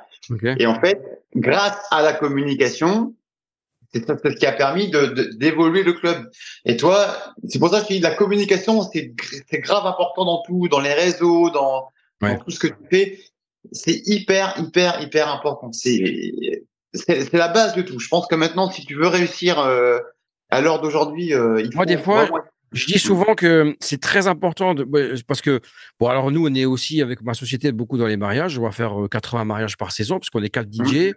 [0.59, 1.01] Et en fait,
[1.35, 3.15] grâce à la communication,
[3.95, 6.31] c'est ça ce qui a permis de d'évoluer le club.
[6.65, 7.17] Et toi,
[7.49, 9.15] c'est pour ça que je dis la communication, c'est
[9.61, 11.89] grave important dans tout, dans les réseaux, dans,
[12.21, 13.19] dans tout ce que tu fais.
[13.73, 15.73] C'est hyper, hyper, hyper important.
[15.73, 17.99] C'est c'est la base de tout.
[17.99, 19.99] Je pense que maintenant, si tu veux réussir euh,
[20.51, 22.29] à l'heure d'aujourd'hui, euh, il faut Moi, des fois,
[22.75, 24.85] je dis souvent que c'est très important de,
[25.27, 25.61] parce que,
[26.01, 28.59] bon, alors nous, on est aussi avec ma société beaucoup dans les mariages.
[28.59, 30.85] On va faire 80 euh, mariages par saison parce qu'on est quatre mmh.
[30.85, 31.13] DJ.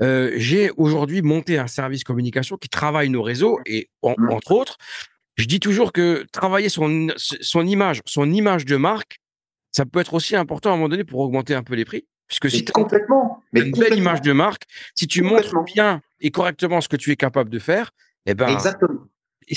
[0.00, 4.30] Euh, J'ai aujourd'hui monté un service communication qui travaille nos réseaux et mmh.
[4.30, 4.78] entre autres,
[5.36, 9.18] je dis toujours que travailler son, son image, son image de marque,
[9.72, 12.06] ça peut être aussi important à un moment donné pour augmenter un peu les prix.
[12.28, 14.62] Puisque si tu as une belle image de marque,
[14.94, 17.90] si tu montres bien et correctement ce que tu es capable de faire,
[18.24, 19.08] eh ben, Exactement.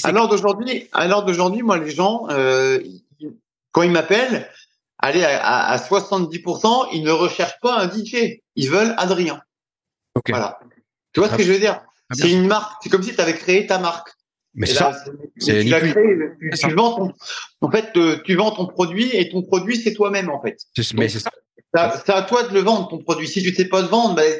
[0.03, 2.79] À l'heure d'aujourd'hui, à l'heure d'aujourd'hui, moi, les gens, euh,
[3.71, 4.49] quand ils m'appellent,
[4.97, 9.41] allez à, à, 70%, ils ne recherchent pas un DJ, ils veulent Adrien.
[10.27, 10.59] Voilà.
[11.13, 11.81] Tu vois ce que je veux dire?
[12.11, 12.81] C'est une marque.
[12.81, 14.09] C'est comme si tu avais créé ta marque.
[14.53, 14.93] Mais c'est ça.
[15.37, 15.93] C'est tu, créé,
[16.57, 17.13] tu, vends ton,
[17.61, 20.57] en fait, euh, tu vends ton produit et ton produit c'est toi-même en fait.
[20.95, 21.31] Mais c'est ça.
[22.05, 23.27] C'est à toi de le vendre ton produit.
[23.27, 24.39] Si tu sais pas te vendre, ben,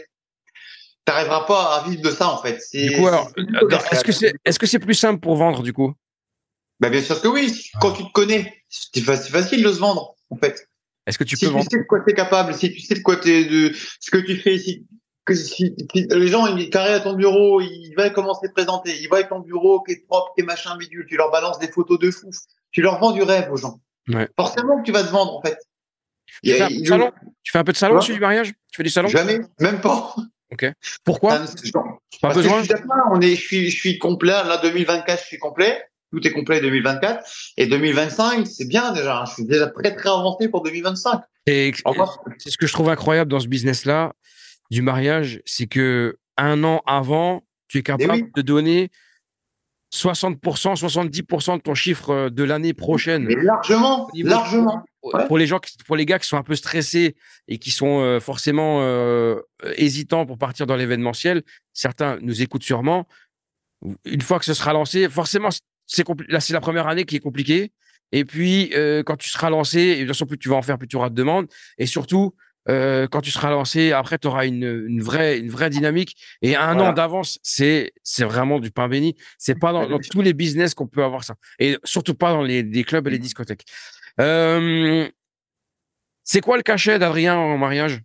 [1.06, 2.60] t'arriveras pas à vivre de ça en fait.
[2.74, 3.32] Du coup, alors,
[3.92, 5.94] est-ce que c'est est-ce que c'est plus simple pour vendre du coup?
[6.80, 7.70] Bah, bien sûr que oui.
[7.80, 10.68] Quand tu te connais, c'est facile de se vendre en fait.
[11.08, 12.96] Est-ce que tu si peux tu sais de quoi tu es capable, si tu sais
[12.96, 14.88] de quoi es de ce que tu fais, si,
[15.24, 19.00] que si, les gens ils carré à ton bureau, ils vont commencer à te présenter,
[19.00, 21.68] ils voient ton bureau qui est propre, qui est machin bidule, tu leur balances des
[21.68, 22.32] photos de fou,
[22.72, 23.80] tu leur vends du rêve aux gens.
[24.08, 24.28] Ouais.
[24.36, 25.58] Forcément que tu vas te vendre en fait.
[26.44, 27.12] Tu, fais, un peu de salon?
[27.44, 28.54] tu fais un peu de salon du mariage?
[28.72, 29.08] Tu fais du salon?
[29.08, 30.16] Jamais, même pas.
[30.56, 30.72] Ok.
[31.04, 31.40] Pourquoi?
[32.22, 32.64] Pas besoin?
[32.64, 34.32] Je suis, on est, je suis, je suis complet.
[34.32, 35.84] Là, 2024, je suis complet.
[36.12, 37.24] Tout est complet 2024.
[37.58, 39.26] Et 2025, c'est bien déjà.
[39.28, 41.20] Je suis déjà très, très avancé pour 2025.
[41.48, 41.74] Et
[42.38, 44.14] c'est ce que je trouve incroyable dans ce business-là
[44.72, 48.90] du mariage, c'est que un an avant, tu es capable de donner
[49.94, 53.26] 60%, 70% de ton chiffre euh, de l'année prochaine.
[53.26, 54.84] Mais largement, largement.
[55.28, 57.16] Pour les gens, pour les gars qui sont un peu stressés
[57.48, 59.40] et qui sont euh, forcément euh,
[59.76, 63.08] hésitants pour partir dans l'événementiel, certains nous écoutent sûrement.
[64.06, 65.50] Une fois que ce sera lancé, forcément,
[65.86, 67.72] c'est là c'est la première année qui est compliquée.
[68.12, 68.74] Et puis
[69.06, 70.96] quand tu seras lancé, et de toute façon plus tu vas en faire, plus tu
[70.96, 71.48] auras de demandes.
[71.78, 72.34] Et surtout,
[72.68, 76.16] euh, quand tu seras lancé, après, tu auras une, une, vraie, une vraie dynamique.
[76.42, 79.16] Et un an d'avance, c'est, c'est vraiment du pain béni.
[79.38, 81.36] C'est pas dans, tous les business qu'on peut avoir ça.
[81.60, 83.66] Et surtout pas dans les, les clubs et les discothèques.
[84.20, 85.08] Euh,
[86.24, 88.02] c'est quoi le cachet d'Adrien en mariage?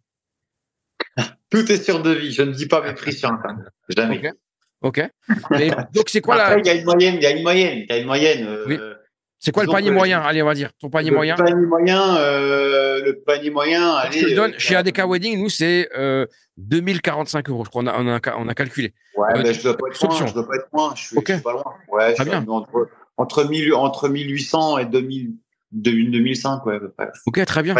[1.50, 2.32] Tout est sur devis.
[2.32, 3.66] Je ne dis pas mes prix sur Internet.
[3.88, 4.32] Jamais.
[4.82, 5.00] Ok.
[5.92, 6.60] donc, c'est quoi Après, la.
[6.60, 7.14] Il y a une moyenne.
[7.16, 7.78] Il y a une moyenne.
[7.78, 8.46] Il y a une moyenne.
[8.46, 8.78] Euh, oui.
[9.42, 10.20] C'est quoi le panier moyen?
[10.20, 10.70] Allez, on va dire.
[10.78, 14.18] Ton panier moyen Le panier moyen, euh, le panier moyen, allez.
[14.20, 16.26] Je te donne, euh, chez ADK Wedding, nous, c'est euh,
[16.58, 17.64] 2045 euros.
[17.64, 18.92] Je crois qu'on a, on a, on a calculé.
[19.16, 20.26] Ouais, mais je ne dois pas être loin.
[20.26, 20.92] Je dois pas être loin.
[20.94, 21.64] Je suis, je suis pas loin.
[21.88, 22.44] Ouais, je bien.
[22.46, 25.32] Entre, entre, 1000, entre 1800 et 2000,
[25.72, 27.08] 2005, ouais, à peu près.
[27.26, 27.74] Ok, très bien.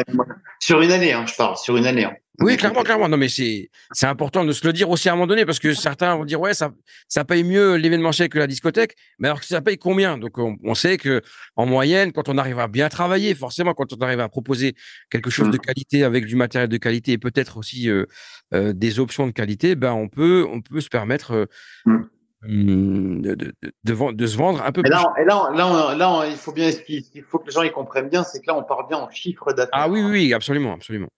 [0.61, 2.05] Sur une année, hein, je parle, sur une année.
[2.05, 2.14] Hein.
[2.40, 3.09] Oui, clairement, clairement.
[3.09, 5.59] Non, mais c'est, c'est important de se le dire aussi à un moment donné parce
[5.59, 6.70] que certains vont dire, ouais, ça,
[7.07, 8.96] ça paye mieux l'événementiel que la discothèque.
[9.18, 10.16] Mais alors, ça paye combien?
[10.16, 11.20] Donc, on, sait que,
[11.57, 14.74] en moyenne, quand on arrive à bien travailler, forcément, quand on arrive à proposer
[15.11, 15.61] quelque chose de mmh.
[15.61, 18.07] qualité avec du matériel de qualité et peut-être aussi euh,
[18.55, 21.46] euh, des options de qualité, ben, on peut, on peut se permettre euh,
[21.85, 21.98] mmh.
[22.44, 24.90] Hum, de, de, de, de, se vendre un peu et plus.
[24.90, 28.09] Là, et là, là, là, il faut bien, il faut que les gens ils comprennent
[28.09, 29.70] bien, c'est que là, on part bien en chiffre d'affaires.
[29.72, 31.09] Ah oui, oui, absolument, absolument.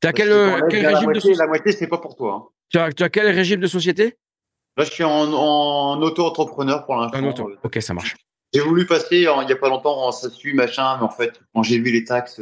[0.00, 0.28] Tu as quel,
[0.70, 2.34] quel régime la moitié, de La moitié, c'est pas pour toi.
[2.34, 2.48] Hein.
[2.70, 4.16] Tu, as, tu as quel régime de société?
[4.76, 7.22] Là, je suis en, en auto-entrepreneur pour l'instant.
[7.22, 7.50] Auto.
[7.62, 8.16] Ok, ça marche.
[8.54, 11.62] J'ai voulu passer il n'y a pas longtemps en SASU, machin, mais en fait, quand
[11.62, 12.40] j'ai vu les taxes,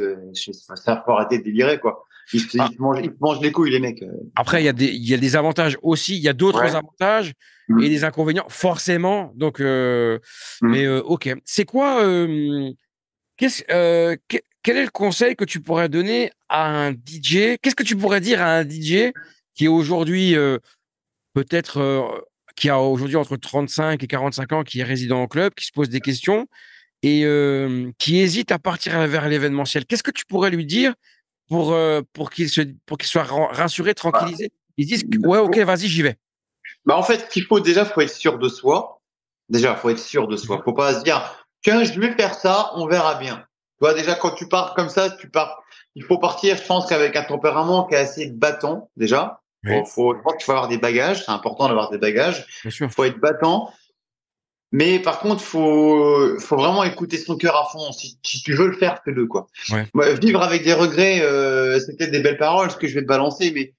[0.75, 2.05] ça faut arrêter de délirer, quoi.
[2.33, 2.69] Ils, ah.
[2.71, 4.03] ils, mangent, ils, mangent, les couilles, les mecs.
[4.35, 6.75] Après, il y, a des, y a des avantages aussi, il y a d'autres ouais.
[6.75, 7.33] avantages
[7.69, 7.83] mmh.
[7.83, 9.31] et des inconvénients, forcément.
[9.35, 10.19] Donc, euh,
[10.61, 10.69] mmh.
[10.69, 11.33] mais euh, ok.
[11.45, 12.71] C'est quoi euh,
[13.37, 17.83] qu'est-ce, que, Quel est le conseil que tu pourrais donner à un DJ Qu'est-ce que
[17.83, 19.11] tu pourrais dire à un DJ
[19.55, 20.35] qui est aujourd'hui
[21.33, 25.65] peut-être qui a aujourd'hui entre 35 et 45 ans, qui est résident au club, qui
[25.65, 26.47] se pose des questions
[27.03, 29.85] et euh, qui hésite à partir vers l'événementiel?
[29.85, 30.93] Qu'est-ce que tu pourrais lui dire
[31.51, 32.47] pour, euh, pour qu'il
[32.85, 36.15] pour qu'il soit rassuré, tranquillisé Ils disent ouais, ok, vas-y, j'y vais.
[36.85, 39.01] Bah en fait, qu'il faut déjà, faut être sûr de soi.
[39.49, 40.61] Déjà, faut être sûr de soi.
[40.63, 43.35] Faut pas se dire tiens, je vais faire ça, on verra bien.
[43.35, 45.61] Tu vois, déjà quand tu pars comme ça, tu pars.
[45.95, 49.41] Il faut partir, je pense qu'avec un tempérament qui est assez battant déjà.
[49.65, 49.73] Oui.
[49.73, 51.25] Bon, faut, je crois qu'il faut avoir des bagages.
[51.25, 52.47] C'est important d'avoir des bagages.
[52.69, 52.89] Sûr.
[52.89, 53.73] Faut être battant.
[54.71, 57.91] Mais par contre, faut, faut vraiment écouter son cœur à fond.
[57.91, 59.47] Si, si tu veux le faire, fais-le, quoi.
[59.69, 60.15] Ouais.
[60.15, 63.07] Vivre avec des regrets, euh, c'est peut-être des belles paroles, ce que je vais te
[63.07, 63.73] balancer, mais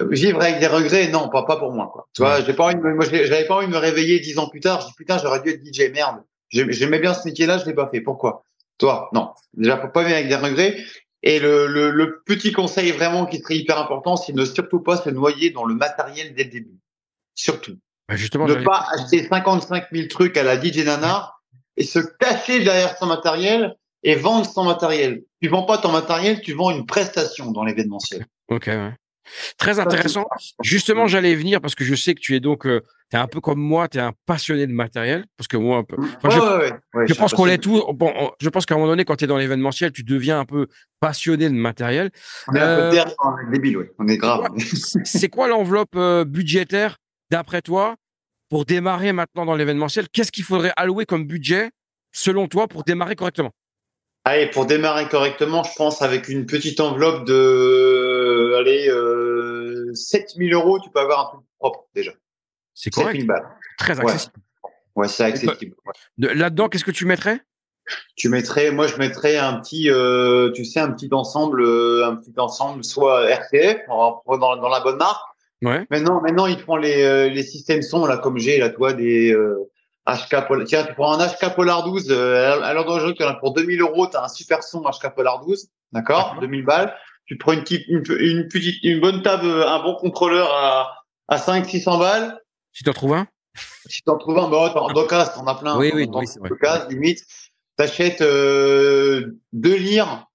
[0.00, 2.08] euh, vivre avec des regrets, non, pas, pas pour moi, quoi.
[2.14, 4.48] Tu vois, j'ai pas envie de, moi, j'avais pas envie de me réveiller dix ans
[4.48, 4.80] plus tard.
[4.80, 6.22] Je dis, putain, j'aurais dû être DJ, merde.
[6.50, 8.00] J'aimais bien ce métier-là, je l'ai pas fait.
[8.00, 8.44] Pourquoi?
[8.78, 9.30] Toi, non.
[9.54, 10.76] Déjà, faut pas vivre avec des regrets.
[11.22, 14.96] Et le, le, le, petit conseil vraiment qui serait hyper important, c'est de surtout pas
[14.96, 16.78] se noyer dans le matériel dès le début.
[17.36, 17.78] Surtout.
[18.08, 21.32] Bah justement, ne pas acheter 55 000 trucs à la DJ Nana
[21.76, 25.22] et se cacher derrière son matériel et vendre son matériel.
[25.40, 28.26] Tu vends pas ton matériel, tu vends une prestation dans l'événementiel.
[28.48, 28.94] Ok, ouais.
[29.56, 30.24] Très intéressant.
[30.62, 33.28] Justement, j'allais venir parce que je sais que tu es donc, euh, tu es un
[33.28, 35.24] peu comme moi, tu es un passionné de matériel.
[35.36, 37.82] Parce que moi, un peu, enfin, je, ouais, ouais, ouais, je pense qu'on l'est tous.
[37.94, 40.44] Bon, je pense qu'à un moment donné, quand tu es dans l'événementiel, tu deviens un
[40.44, 40.66] peu
[41.00, 42.10] passionné de matériel.
[42.48, 43.84] On est un peu est débile, oui.
[43.98, 44.48] On est grave.
[45.04, 46.98] C'est quoi l'enveloppe euh, budgétaire,
[47.32, 47.96] d'après toi,
[48.50, 51.70] pour démarrer maintenant dans l'événementiel Qu'est-ce qu'il faudrait allouer comme budget,
[52.12, 53.52] selon toi, pour démarrer correctement?
[54.24, 60.78] Allez, pour démarrer correctement, je pense avec une petite enveloppe de, allez, euh, 7000 euros,
[60.78, 62.12] tu peux avoir un truc propre déjà.
[62.74, 63.12] C'est correct.
[63.12, 63.48] 7000 balles.
[63.78, 64.34] Très accessible.
[64.62, 65.74] Ouais, ouais c'est accessible.
[65.86, 66.34] Ouais.
[66.34, 67.40] Là-dedans, qu'est-ce que tu mettrais?
[68.14, 72.14] Tu mettrais, moi, je mettrais un petit, euh, tu sais, un petit ensemble, euh, un
[72.14, 75.31] petit ensemble, soit RTF, dans, dans la bonne marque.
[75.62, 75.86] Ouais.
[75.90, 79.34] Maintenant, maintenant, ils font les, euh, les systèmes son là, comme j'ai là, toi, des
[80.06, 80.66] HK Polar.
[80.66, 82.08] Tiens, tu prends un HK Polar 12.
[82.10, 85.68] Euh, à l'heure d'aujourd'hui, pour 2000 euros, tu as un super son HK Polar 12.
[85.92, 86.94] D'accord 2000 balles.
[87.26, 91.38] Tu prends une, petite, une, une, petite, une bonne table, un bon contrôleur à, à
[91.38, 92.40] 5 600 balles.
[92.72, 93.26] Si tu en trouves un?
[93.86, 95.78] Si tu en trouves un, bah, en Docas, t'en as plein.
[95.78, 96.50] Oui, oui, oui c'est vrai.
[96.90, 97.24] Limite.
[97.76, 100.26] T'achètes euh, deux lyres,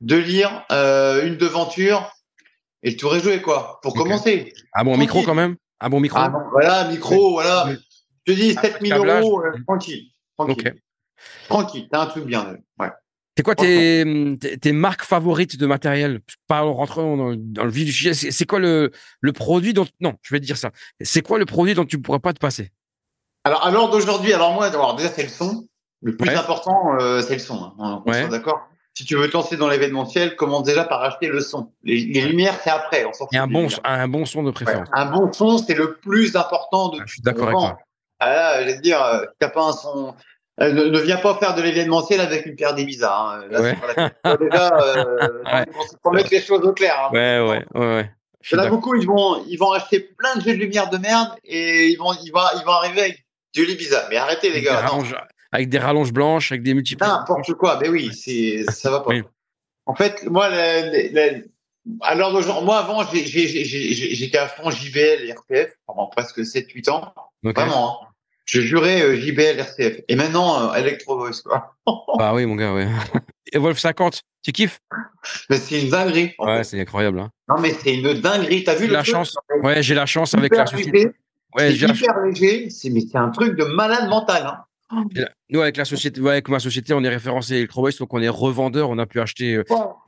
[0.00, 2.10] deux lyres, euh, une devanture,
[2.86, 4.02] et le tour est joué, quoi, pour okay.
[4.04, 4.52] commencer.
[4.72, 7.66] Un bon micro quand même Un bon micro ah, bon, Voilà, micro, voilà.
[7.68, 10.12] Je te dis 7000 euros, euh, tranquille.
[10.38, 10.68] Tranquille.
[10.68, 10.72] Okay.
[11.48, 12.56] Tranquille, t'as un truc bien.
[12.78, 12.90] Ouais.
[13.36, 16.20] C'est quoi tes, tes, tes, marques favorites de matériel?
[16.46, 18.14] Pas en rentrant dans, dans, le vif du sujet.
[18.14, 19.86] C'est quoi le, le produit dont.
[20.00, 20.70] Non, je vais te dire ça.
[21.00, 22.70] C'est quoi le produit dont tu ne pourrais pas te passer?
[23.42, 25.66] Alors, à l'heure d'aujourd'hui, alors moi, alors déjà, c'est le son.
[26.02, 26.36] Le plus ouais.
[26.36, 27.74] important, euh, c'est le son.
[27.80, 28.02] Hein.
[28.06, 28.28] On ouais.
[28.28, 28.60] d'accord?
[28.96, 31.70] Si tu veux te lancer dans l'événementiel, commence déjà par acheter le son.
[31.84, 33.04] Les, les lumières, c'est après.
[33.04, 34.88] On Et un bon, un bon son de préférence.
[34.94, 37.78] Un bon son, c'est le plus important de ah, Je suis d'accord avec toi.
[38.20, 40.14] Ah là, je vais te dire, euh, t'as pas un son.
[40.62, 43.14] Euh, ne, ne, viens pas faire de l'événementiel avec une paire d'Ibiza.
[43.14, 43.46] Hein.
[43.50, 43.76] Là, ouais.
[44.24, 44.36] la...
[44.38, 45.66] déjà, euh, ouais.
[46.02, 46.96] pour mettre les choses au clair.
[46.98, 47.10] Hein.
[47.12, 47.86] Ouais, ouais, ouais.
[47.96, 48.10] ouais.
[48.50, 50.88] Il y en a beaucoup, ils vont, ils vont acheter plein de jeux de lumière
[50.88, 54.06] de merde et ils vont, ils vont, ils vont arriver avec du Ibiza.
[54.08, 54.80] Mais arrêtez, les gars.
[54.80, 55.14] Rallonges,
[55.52, 57.04] avec des rallonges blanches, avec des multiples.
[57.04, 57.78] N'importe quoi.
[57.80, 58.10] Mais oui,
[58.68, 59.10] ça va pas.
[59.10, 59.22] Oui.
[59.86, 61.38] En fait, moi, la, la,
[62.00, 62.32] alors
[62.64, 67.12] moi avant, j'étais à fond JBL et RPF pendant presque 7-8 ans.
[67.44, 67.60] Okay.
[67.60, 68.02] Vraiment.
[68.02, 68.06] Hein.
[68.44, 70.02] Je jurais euh, JBL, RCF.
[70.08, 71.74] Et maintenant, euh, Electro Voice, quoi.
[72.18, 72.88] ah oui, mon gars, ouais.
[73.52, 74.80] Et Wolf 50, tu kiffes?
[75.50, 76.34] Mais c'est une dinguerie.
[76.38, 77.20] Ouais, c'est incroyable.
[77.20, 77.30] Hein.
[77.48, 78.64] Non, mais c'est une dinguerie.
[78.64, 81.06] T'as vu la chance Ouais, j'ai la chance avec la société.
[81.56, 82.70] Ouais, c'est hyper léger.
[82.70, 84.46] C'est, mais c'est un truc de malade mental.
[84.46, 84.64] Hein.
[85.50, 88.28] Nous, avec la société, ouais, avec ma société, on est référencé Electrovoice, donc on est
[88.28, 88.90] revendeur.
[88.90, 89.64] On a pu acheter, euh,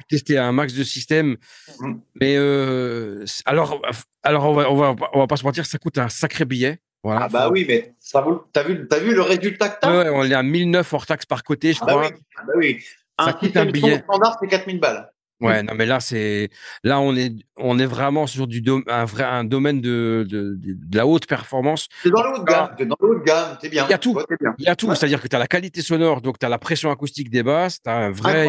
[0.08, 1.36] tester un max de systèmes.
[1.80, 1.94] Mmh.
[2.20, 3.80] Mais euh, alors,
[4.22, 6.78] alors on va, on va, on va pas se mentir, ça coûte un sacré billet.
[7.04, 7.52] Voilà, ah bah faut...
[7.52, 8.44] oui, mais ça vaut.
[8.52, 10.04] T'as vu, as vu le résultat que t'as?
[10.04, 12.02] Ouais, On est à 1009 hors taxe par côté, je ah crois.
[12.02, 12.22] Bah oui.
[12.36, 12.84] Ah bah oui.
[13.20, 13.98] Ça un coûte un billet.
[14.00, 15.10] standard, c'est 4000 balles.
[15.40, 16.50] Ouais, non, mais là, c'est
[16.82, 20.96] là, on est, on est vraiment sur du un vrai un domaine de, de, de,
[20.96, 21.88] la haute performance.
[22.02, 23.86] C'est dans le haut de gamme, c'est dans le haut de gamme, c'est bien.
[23.86, 24.18] Il y a tout.
[24.58, 26.58] Il y a tout, c'est-à-dire que tu as la qualité sonore, donc tu as la
[26.58, 28.48] pression acoustique des basses, tu as un vrai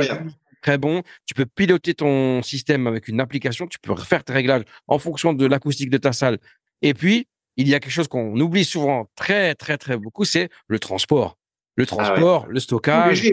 [0.62, 1.04] très bon.
[1.25, 5.34] Tu peux piloter ton système avec une application, tu peux refaire tes réglages en fonction
[5.34, 6.38] de l'acoustique de ta salle.
[6.82, 10.49] Et puis, il y a quelque chose qu'on oublie souvent très, très, très beaucoup, c'est
[10.67, 11.38] le transport.
[11.75, 13.32] Le ah transport, le stockage.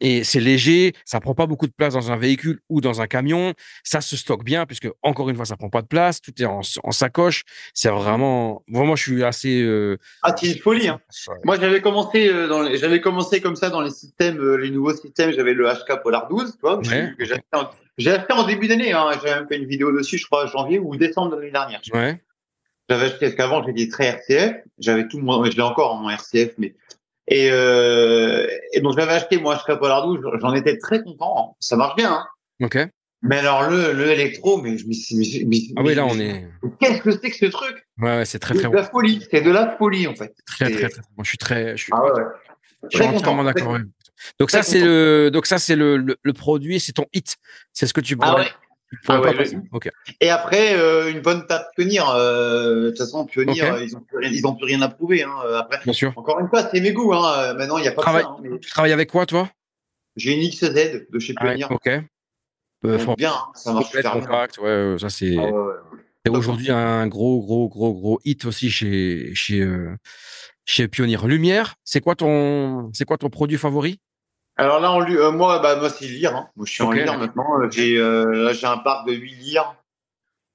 [0.00, 3.06] Et c'est léger, ça prend pas beaucoup de place dans un véhicule ou dans un
[3.06, 3.54] camion.
[3.84, 6.20] Ça se stocke bien puisque encore une fois, ça prend pas de place.
[6.20, 7.44] Tout est en, sacoche.
[7.74, 9.62] C'est vraiment, vraiment, je suis assez.
[9.62, 10.88] Euh, ah, c'est une folie.
[10.88, 11.00] Hein.
[11.44, 14.94] Moi, j'avais commencé euh, dans, j'avais commencé comme ça dans les systèmes, euh, les nouveaux
[14.94, 15.32] systèmes.
[15.32, 16.80] J'avais le HK Polar 12, tu vois,
[17.96, 18.92] j'ai acheté, en début d'année.
[18.92, 19.10] Hein.
[19.22, 21.80] J'avais même fait une vidéo dessus, je crois, janvier ou décembre de l'année dernière.
[21.92, 22.20] Ouais.
[22.88, 24.56] J'avais acheté parce qu'avant j'étais très RCF.
[24.78, 26.74] J'avais tout mon, je l'ai encore en mon RCF, mais
[27.28, 30.20] et, euh, et donc j'avais acheté moi HK Polar 12.
[30.40, 31.34] J'en étais très content.
[31.38, 31.56] Hein.
[31.60, 32.12] Ça marche bien.
[32.12, 32.26] Hein.
[32.62, 32.78] Ok.
[33.22, 35.72] Mais alors le, le électro, mais je me suis.
[35.76, 36.46] ah oui, là on est.
[36.78, 37.74] Qu'est-ce que c'est que ce truc?
[37.98, 38.64] Ouais, ouais c'est très très.
[38.64, 39.26] C'est de la folie.
[39.30, 40.34] C'est de la folie en fait.
[40.46, 41.02] Très très très.
[41.22, 41.76] Je suis très.
[41.76, 42.24] Je suis, ah ouais, ouais.
[42.90, 43.78] Je suis entièrement d'accord.
[44.38, 47.36] Donc ça c'est le donc ça c'est le, le, le, produit, c'est ton hit.
[47.72, 48.16] C'est ce que tu.
[48.20, 48.46] Ah ouais.
[49.08, 49.20] Ah
[50.20, 52.00] Et après, euh, une bonne tape pionnier.
[52.14, 55.22] Euh, de toute façon, pionnier, ils n'ont plus, plus, rien à prouver.
[55.22, 56.12] Hein, après, Bien sûr.
[56.16, 57.12] Encore une fois, c'est mes goûts.
[57.12, 57.54] Hein.
[57.54, 58.18] Maintenant, il n'y a pas ça.
[58.18, 59.48] Hein, Tu travailles avec quoi, toi?
[60.16, 61.66] J'ai une XZ de chez Pionnier.
[61.68, 61.88] ok.
[62.86, 65.36] Euh, bien, ça marche super compact, Ouais, ça c'est.
[65.38, 69.66] Ah aujourd'hui un gros, gros, gros, gros hit aussi chez chez
[70.64, 71.18] chez Pionnier.
[71.24, 74.00] Lumière, c'est quoi ton c'est quoi ton produit favori?
[74.56, 76.36] Alors là, on, euh, moi, bah, moi c'est lire.
[76.36, 76.48] Hein.
[76.56, 77.60] Moi, je suis en lire maintenant.
[77.60, 79.74] Euh, j'ai euh, j'ai un parc de 8 lire.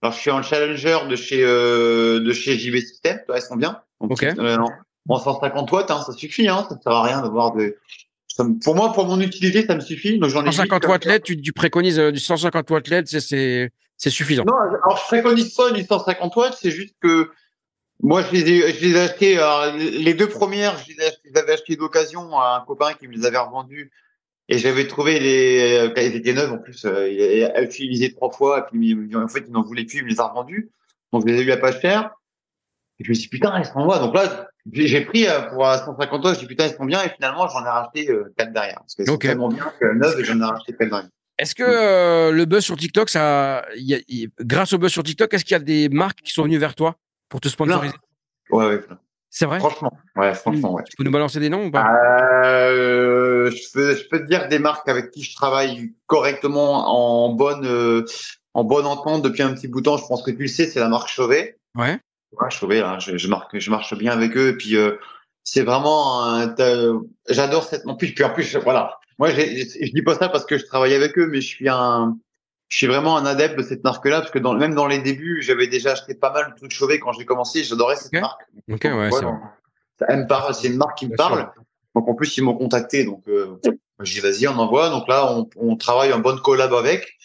[0.01, 3.19] Alors, je suis en challenger de chez euh, de chez JB System.
[3.33, 3.81] Elles sont bien.
[3.99, 4.57] Donc, euh,
[5.09, 6.47] en 150 watts, hein, ça suffit.
[6.47, 6.65] Hein.
[6.69, 7.75] Ça ne sert à rien d'avoir de.
[8.63, 10.17] pour moi, pour mon utilité, ça me suffit.
[10.17, 14.09] Donc, j'en ai 150 watts LED, tu, tu, préconises du 150 watts LED, c'est c'est
[14.09, 14.45] suffisant.
[14.47, 16.57] Non, alors je préconise pas du 150 watts.
[16.61, 17.29] C'est juste que
[18.01, 19.37] moi, je les ai, je les ai achetés.
[19.75, 23.37] les deux premières, je les, avais achetées d'occasion à un copain qui me les avait
[23.37, 23.91] revendues.
[24.47, 26.85] Et j'avais trouvé les, elles étaient neuves en plus.
[26.85, 28.59] Euh, il a utilisé trois fois.
[28.59, 29.99] Et puis, en fait, il n'en voulait plus.
[29.99, 30.71] Il me les a revendues.
[31.11, 32.11] Donc, je les ai eu à pas cher.
[32.99, 33.99] Et je me suis dit, putain, elles sont moi.
[33.99, 36.33] Donc là, j'ai pris euh, pour 150 euros.
[36.33, 37.03] Je dit, putain, elles sont bien.
[37.03, 38.79] Et finalement, j'en ai racheté euh, quatre derrière.
[38.79, 41.09] Parce qu'elles sont tellement bien que neuves et j'en ai racheté quatre derrière.
[41.37, 43.65] Est-ce que le buzz sur TikTok, ça,
[44.41, 46.75] grâce au buzz sur TikTok, est-ce qu'il y a des marques qui sont venues vers
[46.75, 46.97] toi?
[47.29, 47.95] Pour te sponsoriser
[48.49, 48.81] Ouais, ouais.
[49.29, 49.59] C'est vrai?
[49.59, 50.83] Franchement, ouais, franchement, ouais.
[50.89, 51.85] Tu peux nous balancer des noms ou pas?
[52.45, 57.29] Euh, je, peux, je peux te dire des marques avec qui je travaille correctement en
[57.33, 58.05] bonne, euh,
[58.55, 59.97] en bonne entente depuis un petit bout de temps.
[59.97, 61.59] Je pense que tu le sais, c'est la marque Chauvet.
[61.75, 61.99] Ouais.
[62.31, 64.49] Ouais, Chauvet, hein, je, je, marque, je marche bien avec eux.
[64.49, 64.95] Et puis, euh,
[65.43, 66.55] c'est vraiment,
[67.27, 67.85] j'adore cette.
[67.85, 68.97] En plus, puis en plus, voilà.
[69.19, 72.17] Moi, je dis pas ça parce que je travaille avec eux, mais je suis un,
[72.69, 75.41] je suis vraiment un adepte de cette marque-là parce que dans, même dans les débuts,
[75.41, 77.63] j'avais déjà acheté pas mal de trucs Chauvet quand j'ai commencé.
[77.63, 78.41] J'adorais cette marque.
[78.71, 80.05] Ok, ouais, c'est
[80.53, 81.49] C'est une marque qui me parle.
[81.95, 83.03] Donc en plus, ils m'ont contacté.
[83.05, 83.59] Donc euh,
[83.99, 84.89] je dis vas-y, on envoie.
[84.89, 87.17] Donc là, on, on, travaille en bonne collab avec.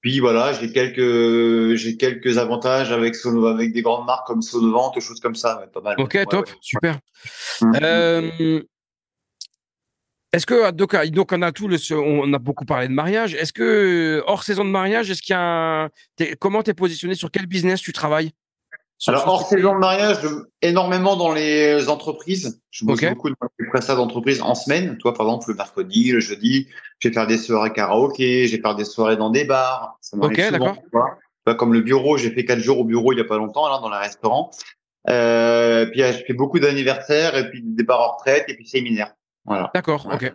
[0.00, 3.14] Puis voilà, j'ai quelques j'ai quelques avantages avec
[3.72, 5.66] des grandes marques comme Sonovant, des choses comme ça.
[5.74, 5.96] pas mal.
[5.98, 6.98] Ok, top, super.
[7.60, 7.72] Mmh.
[7.82, 8.62] Euh,
[10.32, 13.34] est-ce que donc, donc on a tout le, on a beaucoup parlé de mariage.
[13.34, 15.88] Est-ce que hors saison de mariage, est-ce qu'il y a un,
[16.20, 18.32] es, comment t'es positionné sur quel business tu travailles?
[19.06, 20.18] Alors hors saison de mariage,
[20.60, 22.60] énormément dans les entreprises.
[22.70, 24.98] Je bosse beaucoup dans les prestats d'entreprise en semaine.
[24.98, 28.60] Toi, par exemple, le mercredi, le jeudi, je vais faire des soirées karaoké, je vais
[28.60, 29.96] faire des soirées dans des bars.
[30.00, 30.76] Ça ok, d'accord.
[31.56, 33.78] Comme le bureau, j'ai fait quatre jours au bureau il y a pas longtemps là
[33.80, 34.50] dans les restaurants.
[35.08, 39.14] Euh, puis je fais beaucoup d'anniversaires et puis des bars en retraite et puis séminaires.
[39.46, 40.32] D'accord, ok.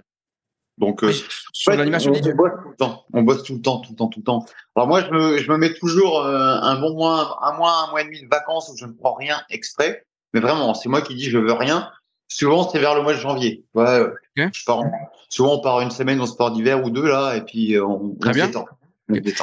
[0.80, 1.14] Donc, euh,
[1.52, 3.06] sur l'animation on, on, bosse tout le temps.
[3.14, 4.46] On bosse tout le temps, tout le temps, tout le temps.
[4.76, 7.92] Alors moi, je me, je me mets toujours euh, un bon mois, un mois, un
[7.92, 10.06] mois et demi de vacances où je ne prends rien exprès.
[10.34, 11.92] Mais vraiment, c'est moi qui dis je veux rien.
[12.28, 13.64] Souvent, c'est vers le mois de janvier.
[13.76, 14.02] Ouais,
[14.36, 14.82] je pars
[15.30, 17.86] souvent, on part une semaine, on se part d'hiver ou deux là, et puis euh,
[17.86, 18.50] on, Très bien.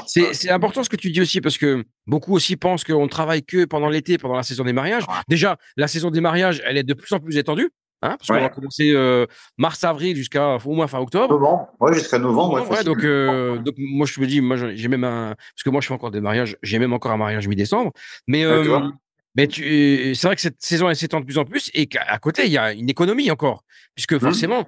[0.06, 3.44] C'est important ce que tu dis aussi parce que beaucoup aussi pensent qu'on ne travaille
[3.44, 5.04] que pendant l'été, pendant la saison des mariages.
[5.28, 7.70] Déjà, la saison des mariages, elle est de plus en plus étendue.
[8.02, 9.26] Hein, parce qu'on va commencer euh,
[9.58, 11.34] mars-avril jusqu'à au moins fin octobre.
[11.34, 12.66] Novembre, ouais, jusqu'à novembre.
[12.70, 15.82] Ouais, donc, euh, donc moi je me dis, moi j'ai même un, parce que moi
[15.82, 17.92] je fais encore des mariages, j'ai même encore un mariage mi-décembre,
[18.26, 18.80] mais euh,
[19.36, 22.46] mais c'est vrai que cette saison elle s'étend de plus en plus et qu'à côté
[22.46, 24.20] il y a une économie encore, puisque mmh.
[24.20, 24.64] forcément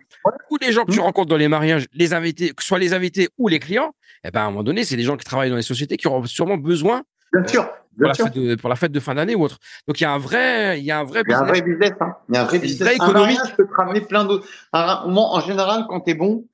[0.51, 1.03] tous les gens que tu mmh.
[1.03, 4.30] rencontres dans les mariages, les invités, que ce soit les invités ou les clients, eh
[4.30, 6.22] ben à un moment donné c'est des gens qui travaillent dans les sociétés qui auront
[6.26, 7.03] sûrement besoin
[7.33, 7.68] Bien sûr.
[7.99, 9.59] pour, La fête de, pour, la fête de, fin d'année ou autre.
[9.87, 11.43] Donc il y a un vrai, il y a un vrai business.
[11.49, 11.93] Il y a un vrai business.
[12.01, 12.16] Hein.
[12.28, 13.01] Il y a un vrai business.
[13.01, 14.47] Un mariage peut te ramener plein d'autres.
[14.72, 16.47] En général, quand tu es bon,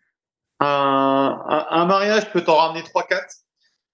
[0.61, 0.66] un,
[1.49, 3.20] un, un, mariage peut t'en ramener 3-4.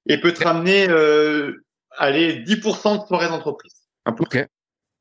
[0.07, 1.65] et peut te ramener, euh,
[1.99, 3.75] allez, 10% de soirée d'entreprise.
[4.07, 4.47] Ok.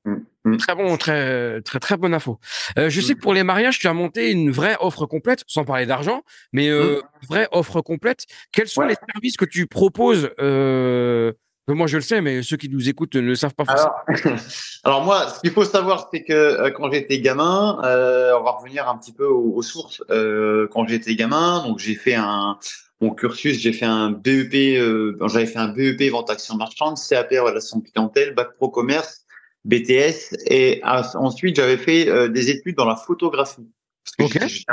[0.05, 0.57] Mm, mm.
[0.57, 2.39] Très bon, très, très, très bonne info.
[2.77, 5.63] Euh, je sais que pour les mariages, tu as monté une vraie offre complète, sans
[5.63, 7.25] parler d'argent, mais euh, mm.
[7.27, 8.25] vraie offre complète.
[8.51, 11.31] Quels sont les services que tu proposes euh,
[11.68, 13.93] moi, je le sais, mais ceux qui nous écoutent ne le savent pas forcément.
[14.84, 18.51] Alors, moi, ce qu'il faut savoir, c'est que euh, quand j'étais gamin, euh, on va
[18.51, 20.03] revenir un petit peu aux, sources.
[20.09, 22.57] Euh, quand j'étais gamin, donc j'ai fait un
[23.03, 27.32] mon cursus, j'ai fait un BEP, euh, j'avais fait un BEP vente action marchande, CAP
[27.32, 29.26] relation clientèle, bac pro commerce,
[29.66, 33.70] BTS, et ensuite j'avais fait euh, des études dans la photographie.
[34.18, 34.66] Parce que j'étais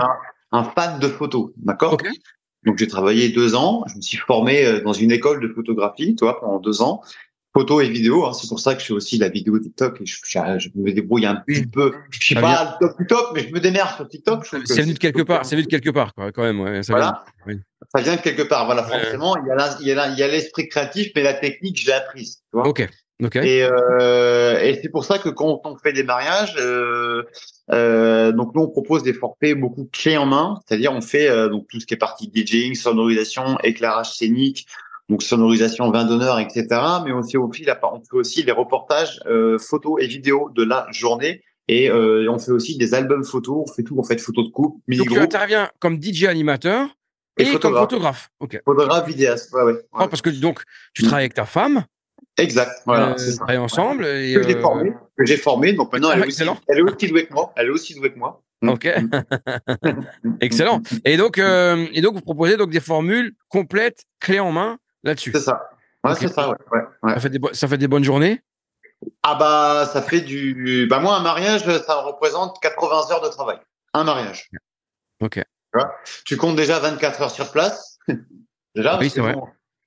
[0.52, 1.98] un, fan de photos, d'accord?
[2.64, 6.14] Donc j'ai travaillé deux ans, je me suis formé euh, dans une école de photographie,
[6.14, 7.02] toi, pendant deux ans,
[7.54, 8.26] photo et vidéo.
[8.26, 8.32] Hein.
[8.32, 11.26] C'est pour ça que je fais aussi la vidéo TikTok et je, je, me débrouille
[11.26, 11.92] un petit peu.
[12.10, 14.46] Je suis pas top du top, mais je me démerde sur TikTok.
[14.46, 16.60] C'est venu de quelque part, c'est venu de quelque part, quand même.
[16.60, 17.24] Ouais, ça voilà.
[17.46, 17.58] Vient,
[17.94, 18.66] Ça vient de quelque part.
[18.66, 19.36] Voilà, forcément,
[19.80, 19.92] il y
[20.22, 22.36] a l'esprit créatif, mais la technique, je l'ai apprise.
[22.36, 22.88] Tu vois ok.
[23.20, 27.24] Et, euh, et c'est pour ça que quand on fait des mariages, euh,
[27.72, 31.66] euh, donc nous on propose des forfaits beaucoup clés en main, c'est-à-dire on fait donc
[31.68, 34.66] tout ce qui est partie DJing, sonorisation, éclairage scénique,
[35.08, 36.66] donc sonorisation, vin d'honneur, etc.
[37.04, 39.20] Mais on fait aussi, on fait aussi les reportages
[39.58, 41.42] photos et vidéos de la journée.
[41.68, 44.82] Et on fait aussi des albums photos, on fait tout, on fait photos de coupe,
[44.88, 46.88] Donc tu interviens comme DJ animateur
[47.38, 48.30] et, comme photographe.
[48.64, 49.74] Photographe, vidéaste, ouais, ouais.
[49.92, 50.62] Oh, parce que donc
[50.94, 51.84] tu travailles avec ta femme.
[52.38, 52.82] Exact.
[52.86, 53.16] Voilà.
[53.48, 54.06] Euh, ensemble.
[54.06, 55.72] Et, que j'ai euh, formé, que j'ai formé.
[55.72, 57.52] Donc maintenant, elle est, aussi, elle est aussi douée que moi.
[57.56, 58.42] Elle est aussi douée que moi.
[58.66, 58.88] Ok.
[60.40, 60.82] Excellent.
[61.04, 65.32] Et donc, euh, et donc, vous proposez donc des formules complètes, clés en main là-dessus.
[65.34, 65.70] C'est ça.
[66.04, 66.48] Ouais, c'est ça.
[66.48, 66.56] Ouais.
[67.02, 68.42] Ouais, Ça, fait des ça fait des bonnes journées?
[69.22, 70.86] Ah bah, ça fait du.
[70.88, 73.58] Bah moi, un mariage, ça représente 80 heures de travail.
[73.94, 74.50] Un mariage.
[75.20, 75.34] Ok.
[75.34, 75.42] Tu,
[75.74, 75.94] vois?
[76.24, 77.98] Tu comptes déjà 24 heures sur place.
[78.74, 78.98] déjà.
[78.98, 79.36] Oui, c'est vrai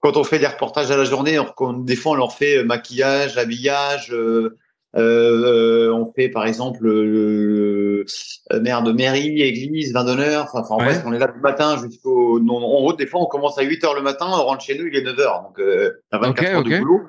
[0.03, 2.65] quand on fait des reportages à la journée, on, des fois on leur fait euh,
[2.65, 4.11] maquillage, habillage.
[4.11, 4.57] Euh,
[4.95, 8.05] euh, on fait par exemple le,
[8.61, 10.51] merde mairie, église, vin d'honneur.
[10.53, 12.39] Enfin, en fait, on est là du matin jusqu'au.
[12.39, 14.85] en haut, des fois, on commence à 8 heures le matin, on rentre chez nous,
[14.85, 15.41] il est 9 heures.
[15.41, 17.01] Donc, euh, 24 heures de boulot.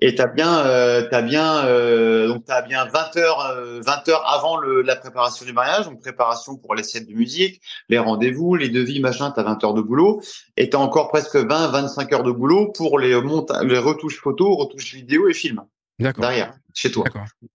[0.00, 4.56] Et t'as bien, euh, as bien, euh, donc bien 20 heures, 20 euh, heures avant
[4.56, 8.68] le, la préparation du mariage, donc préparation pour les sets de musique, les rendez-vous, les
[8.68, 9.30] devis, machin.
[9.30, 10.20] T'as 20 heures de boulot,
[10.56, 14.94] et t'as encore presque 20, 25 heures de boulot pour les les retouches photos, retouches
[14.94, 15.62] vidéo et films.
[15.98, 17.04] Derrière, chez toi.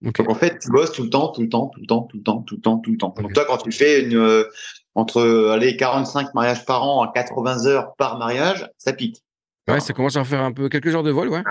[0.01, 2.18] Donc en fait, tu bosses tout le temps, tout le temps, tout le temps, tout
[2.18, 3.14] le temps, tout le temps, tout le temps.
[3.18, 4.45] Donc toi, quand tu fais une
[4.95, 9.24] entre allez 45 mariages par an à 80 heures par mariage, ça pique.
[9.68, 11.41] Ouais, ça commence à faire un peu quelques heures de vol, ouais.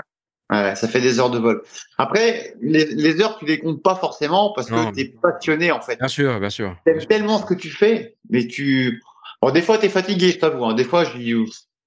[0.49, 1.63] Ouais, ça fait des heures de vol.
[1.97, 5.81] Après, les, les heures, tu les comptes pas forcément parce que tu es passionné, en
[5.81, 5.97] fait.
[5.97, 6.75] Bien sûr, bien sûr.
[6.85, 9.01] Tu aimes tellement ce que tu fais, mais tu.
[9.41, 10.65] Bon, des fois, tu es fatigué, je t'avoue.
[10.65, 10.73] Hein.
[10.73, 11.33] Des fois, je dis,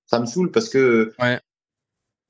[0.06, 1.38] ça me saoule parce que ouais.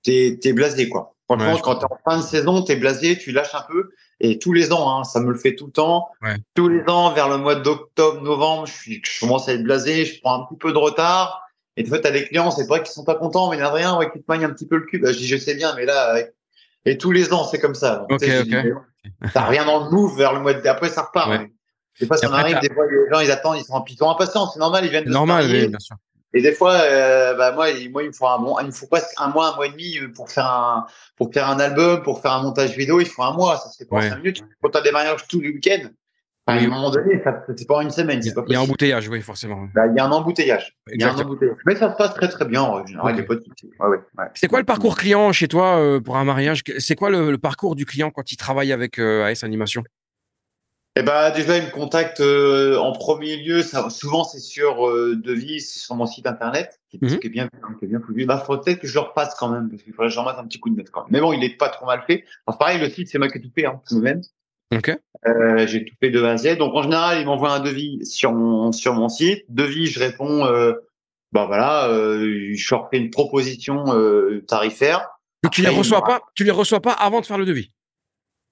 [0.02, 1.14] tu es, blasé, quoi.
[1.28, 3.90] Franchement, quand tu es en fin de saison, tu es blasé, tu lâches un peu.
[4.20, 6.08] Et tous les ans, hein, ça me le fait tout le temps.
[6.22, 6.36] Ouais.
[6.54, 10.04] Tous les ans, vers le mois d'octobre, novembre, je, suis, je commence à être blasé,
[10.04, 11.45] je prends un petit peu de retard.
[11.76, 13.66] Et de fait, t'as des clients, c'est vrai qu'ils sont pas contents, mais il n'y
[13.66, 14.98] a rien, ouais, qui te magnent un petit peu le cul.
[14.98, 16.18] Bah, je dis, je sais bien, mais là,
[16.86, 18.06] et tous les ans, c'est comme ça.
[18.08, 18.56] Ok, ok.
[19.34, 21.28] T'as rien dans le move vers le mois d'après, ça repart.
[21.28, 21.50] Ouais.
[22.00, 24.48] Des fois, ça arrive, des fois, les gens, ils attendent, ils sont, ils sont impatients,
[24.48, 25.96] c'est normal, ils viennent de Normal, oui, bien sûr.
[26.34, 28.86] Et des fois, euh, bah, moi, moi, il me faut un bon, il me faut
[28.86, 32.20] presque un mois, un mois et demi pour faire un, pour faire un album, pour
[32.20, 34.44] faire un montage vidéo, il faut un mois, ça se fait pas cinq minutes.
[34.62, 35.88] Quand t'as des mariages tout le week-end,
[36.46, 37.20] à un moment donné,
[37.56, 38.20] c'est pas une semaine.
[38.22, 39.68] Il y, a un embouteillage, oui, forcément.
[39.74, 40.76] Bah, il y a un embouteillage.
[40.92, 41.56] Il y a un embouteillage.
[41.66, 43.14] Mais ça se passe très très bien en général.
[43.14, 43.26] Okay.
[43.28, 44.24] Ouais, ouais, ouais.
[44.34, 46.62] C'est quoi le parcours client chez toi euh, pour un mariage?
[46.78, 49.82] C'est quoi le, le, parcours du client quand il travaille avec euh, AS Animation?
[50.98, 53.60] Eh ben, déjà, il me contacte euh, en premier lieu.
[53.60, 57.18] Ça, souvent, c'est sur euh, devis, sur mon site internet, qui, mm -hmm.
[57.18, 58.24] qui est bien, qui est bien foutu.
[58.24, 60.38] Bah, faudrait peut-être que je le repasse quand même, parce qu'il faudrait que j'en mette
[60.38, 61.12] un petit coup de net quand même.
[61.12, 62.24] Mais bon, il est pas trop mal fait.
[62.46, 64.22] Alors, pareil, le site, c'est moi qui ai tout fait, hein, moi-même.
[64.72, 66.56] Euh, j'ai tout fait de A à Z.
[66.58, 69.44] Donc en général, il m'envoie un devis sur mon sur mon site.
[69.48, 70.72] Devis, je réponds, euh,
[71.32, 73.84] bah voilà, euh, je leur fais une proposition
[74.46, 75.08] tarifaire.
[75.44, 77.70] Et tu les reçois pas, tu les reçois pas avant de faire le devis?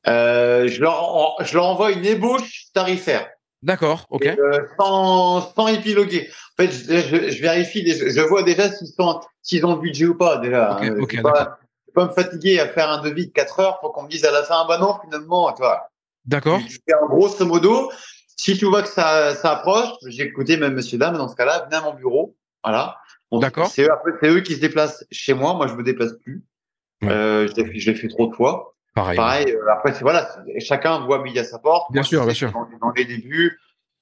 [0.07, 3.29] Je leur je leur envoie une ébauche tarifaire.
[3.63, 4.27] D'accord, ok.
[4.27, 4.37] Et,
[4.79, 6.29] sans, sans épiloguer.
[6.59, 9.81] En fait, je, je, je vérifie, je, je vois déjà s'ils sont s'ils ont le
[9.81, 10.77] budget ou pas déjà.
[10.77, 11.59] Ok, ok, pas,
[11.95, 14.33] pas me fatiguer à faire un devis de 4 heures pour qu'on me dise à
[14.33, 15.89] la fin, bah non, finalement, tu vois.
[16.25, 16.61] D'accord.
[17.03, 17.91] En grosso modo,
[18.37, 21.67] si tu vois que ça, ça approche, j'ai écouté même monsieur dame dans ce cas-là,
[21.67, 22.37] venez à mon bureau.
[22.63, 22.97] Voilà.
[23.33, 23.69] D'accord.
[23.69, 25.55] C'est eux, eux, qui se déplacent chez moi.
[25.55, 26.45] Moi, je me déplace plus.
[27.03, 27.11] Ouais.
[27.11, 28.75] Euh, je l'ai fait, fait trop de fois.
[28.95, 29.17] Pareil.
[29.17, 29.51] Pareil.
[29.51, 31.91] Euh, après, c'est voilà, chacun voit midi à sa porte.
[31.93, 32.53] Bien moi, sûr, bien sûr.
[32.53, 33.59] Dans, dans, les débuts,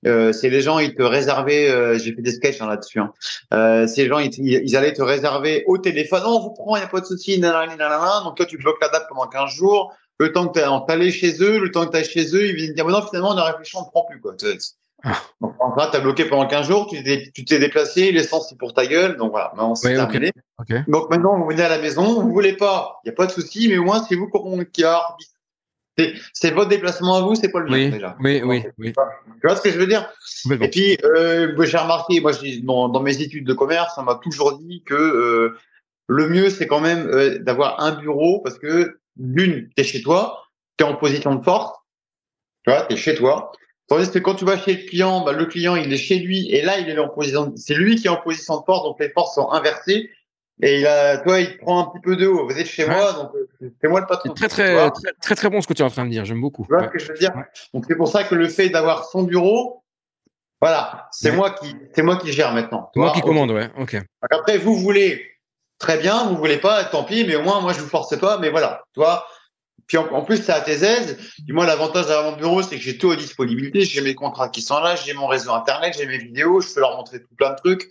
[0.07, 3.13] euh, c'est les gens, ils te réservaient, euh, j'ai fait des sketchs hein, là-dessus, hein.
[3.55, 6.85] euh, ces gens, ils, ils, allaient te réserver au téléphone, on vous prend, il n'y
[6.85, 10.33] a pas de souci, nanana, donc toi, tu bloques la date pendant 15 jours, le
[10.33, 12.87] temps que tu allé chez eux, le temps que tu chez eux, ils viennent dire,
[12.87, 14.35] non, finalement, on a réfléchi, on ne prend plus, quoi.
[15.05, 15.21] Ah.
[15.41, 18.87] Donc, là, tu as bloqué pendant 15 jours, tu t'es déplacé, l'essence, c'est pour ta
[18.87, 20.33] gueule, donc voilà, maintenant, c'est terminé.
[20.87, 23.33] Donc maintenant, vous venez à la maison, vous voulez pas, il n'y a pas de
[23.33, 24.31] souci, mais au moins, c'est vous
[24.73, 25.33] qui arbitre
[26.33, 28.17] c'est votre déplacement à vous, c'est pas le mien déjà.
[28.21, 28.93] Oui, oui, oui.
[28.93, 30.09] Tu vois ce que je veux dire?
[30.51, 32.33] Et puis, euh, j'ai remarqué, moi,
[32.63, 35.59] dans, dans, mes études de commerce, on m'a toujours dit que euh,
[36.07, 40.03] le mieux, c'est quand même euh, d'avoir un bureau parce que d'une, tu es chez
[40.03, 40.45] toi,
[40.79, 41.77] tu es en position de force,
[42.65, 43.53] tu vois, tu es chez toi.
[43.89, 46.51] Tandis que quand tu vas chez le client, bah, le client, il est chez lui
[46.51, 48.99] et là, il est en position, c'est lui qui est en position de force, donc
[49.01, 50.11] les forces sont inversées
[50.63, 52.47] et il a, toi, il prend un petit peu de haut.
[52.49, 54.33] Vous êtes chez moi, donc euh, c'est moi le patron.
[54.33, 56.25] Très très, très, très, très, bon ce que tu es en train de dire.
[56.25, 56.65] J'aime beaucoup.
[56.65, 57.33] Tu vois ce que je veux dire?
[57.75, 59.83] Donc c'est pour ça que le fait d'avoir son bureau,
[60.61, 62.91] voilà, c'est moi qui, c'est moi qui gère maintenant.
[62.95, 63.69] Moi qui commande, ouais.
[63.77, 63.97] Ok.
[64.31, 65.32] Après, vous voulez
[65.83, 67.25] très bien, vous voulez pas, tant pis.
[67.25, 68.39] Mais au moins, moi, je vous force pas.
[68.39, 69.27] Mais voilà, tu vois.
[69.87, 71.19] Puis en, plus, c'est à tes aises.
[71.47, 73.83] Et moi, l'avantage d'avoir mon bureau, c'est que j'ai tout à disponibilité.
[73.83, 76.81] J'ai mes contrats qui sont là, j'ai mon réseau internet, j'ai mes vidéos, je peux
[76.81, 77.91] leur montrer tout plein de trucs.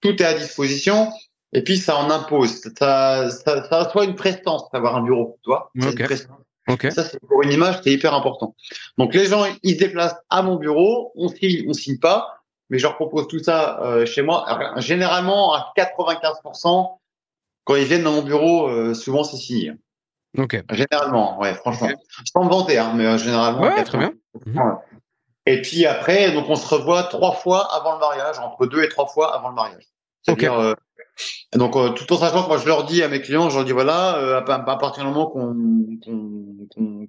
[0.00, 1.10] Tout est à disposition.
[1.52, 2.60] Et puis, ça en impose.
[2.78, 5.72] Ça, ça, ça soit une prestance d'avoir un bureau, tu vois.
[6.90, 8.54] Ça, c'est pour une image, c'est hyper important.
[8.96, 12.78] Donc, les gens, ils se déplacent à mon bureau, on signe, on signe pas, mais
[12.78, 14.46] je leur propose tout ça euh, chez moi.
[14.76, 16.99] généralement, à 95%,
[17.64, 19.72] quand ils viennent dans mon bureau, euh, souvent, c'est signé.
[20.38, 20.62] Ok.
[20.70, 21.88] Généralement, ouais, franchement.
[22.32, 23.62] Sans me vanter, hein, mais euh, généralement.
[23.62, 24.12] Ouais, très bien.
[25.46, 28.88] Et puis après, donc on se revoit trois fois avant le mariage, entre deux et
[28.88, 29.84] trois fois avant le mariage.
[30.22, 30.76] C'est-à-dire,
[31.54, 33.64] donc, euh, tout en sachant que moi, je leur dis à mes clients, je leur
[33.64, 35.56] dis voilà, euh, à, partir du moment qu'on,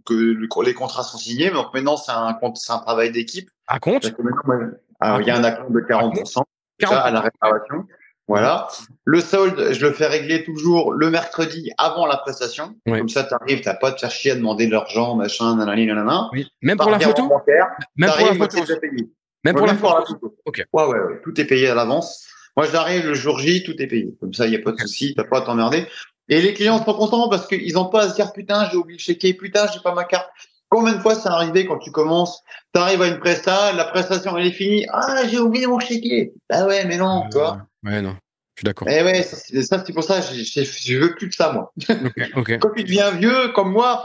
[0.05, 3.49] que les contrats sont signés, donc maintenant c'est un, c'est un travail d'équipe.
[3.67, 4.05] À compte?
[4.05, 6.43] Il y a un acompte de 40%,
[6.87, 7.85] à la réparation.
[8.27, 8.69] Voilà.
[9.03, 12.75] Le solde, je le fais régler toujours le mercredi avant la prestation.
[12.87, 15.55] Comme ça, tu arrives, tu n'as pas te faire chier à demander de l'argent, machin,
[15.55, 16.29] nanani, nanana.
[16.31, 16.47] Oui.
[16.61, 17.29] Même pour la photo
[17.97, 18.57] Même pour la photo
[19.43, 20.37] Même pour la photo.
[20.45, 20.63] Ok.
[20.71, 22.27] Ouais, ouais, ouais, tout est payé à l'avance.
[22.55, 24.13] Moi, j'arrive le jour J, tout est payé.
[24.19, 25.87] Comme ça, il n'y a pas de souci, t'as pas à t'emmerder.
[26.29, 28.97] Et les clients sont contents parce qu'ils n'ont pas à se dire putain, j'ai oublié
[28.97, 30.29] de checker, putain, j'ai pas ma carte.
[30.69, 32.41] Combien de fois c'est arrivé quand tu commences,
[32.73, 36.33] tu arrives à une presta, la prestation elle est finie, ah j'ai oublié mon chéquier.
[36.49, 37.57] Bah ouais, mais non, toi.
[37.83, 38.15] Ouais, non.
[38.55, 38.87] Je suis d'accord.
[38.89, 41.73] Eh ouais, ça, c'est pour ça, je, je, veux plus de ça, moi.
[42.59, 44.03] Quand tu deviens vieux, comme moi,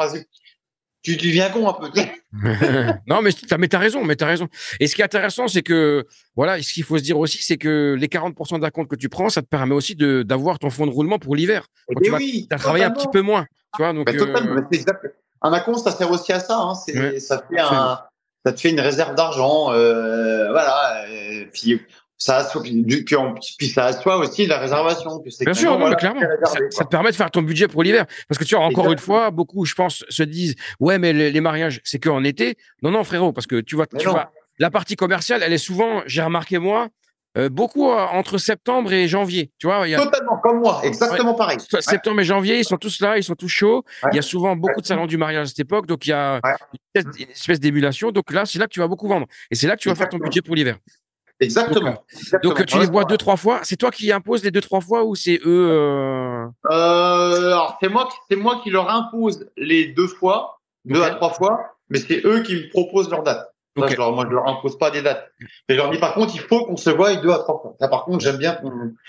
[1.02, 1.88] tu, tu viens con un peu.
[3.06, 4.48] non, mais tu as, raison, mais as raison.
[4.80, 6.04] Et ce qui est intéressant, c'est que,
[6.34, 9.28] voilà, ce qu'il faut se dire aussi, c'est que les 40% d'acompte que tu prends,
[9.28, 11.66] ça te permet aussi d'avoir ton fonds de roulement pour l'hiver.
[11.90, 13.46] Eh tu oui, as travaillé un petit peu moins.
[13.76, 14.94] Tu vois, donc, euh,
[15.42, 16.58] Un acompte, ça sert aussi à ça.
[16.58, 16.74] Hein.
[16.74, 18.00] ça, fait un,
[18.44, 19.72] ça te fait une réserve d'argent.
[19.72, 21.04] Euh, voilà.
[21.52, 21.80] puis
[22.18, 22.84] ça puis,
[23.58, 25.22] puis ça assoit aussi la réservation.
[25.40, 26.22] Bien sûr, non, clairement.
[26.70, 28.06] Ça, te permet de faire ton budget pour l'hiver.
[28.28, 31.40] Parce que tu vois, encore une fois, beaucoup, je pense, se disent Ouais, mais les,
[31.40, 32.56] mariages, c'est qu'en été.
[32.82, 36.02] Non, non, frérot, parce que tu vois, tu vois, la partie commerciale, elle est souvent,
[36.06, 36.88] j'ai remarqué moi,
[37.36, 39.52] euh, beaucoup euh, entre septembre et janvier.
[39.58, 39.98] Tu vois, y a...
[39.98, 41.58] Totalement, comme moi, exactement pareil.
[41.80, 43.84] Septembre et janvier, ils sont tous là, ils sont tous chauds.
[44.10, 46.14] Il y a souvent beaucoup de salons du mariage à cette époque, donc il y
[46.14, 46.40] a
[46.94, 48.10] une espèce d'émulation.
[48.10, 49.26] Donc là, c'est là que tu vas beaucoup vendre.
[49.50, 50.78] Et c'est là que tu vas faire ton budget pour l'hiver.
[51.40, 52.02] Exactement.
[52.42, 53.60] Donc, tu les vois deux, trois fois.
[53.62, 56.46] C'est toi qui imposes les deux, trois fois ou c'est eux euh...
[56.70, 61.30] euh alors, c'est moi, c'est moi qui leur impose les deux fois, deux à trois
[61.30, 63.46] fois, mais c'est eux qui me proposent leur date.
[63.76, 65.30] Moi, je leur impose pas des dates.
[65.68, 67.76] Et je leur dis, par contre, il faut qu'on se voie deux à trois fois.
[67.80, 68.58] Ça, par contre, j'aime bien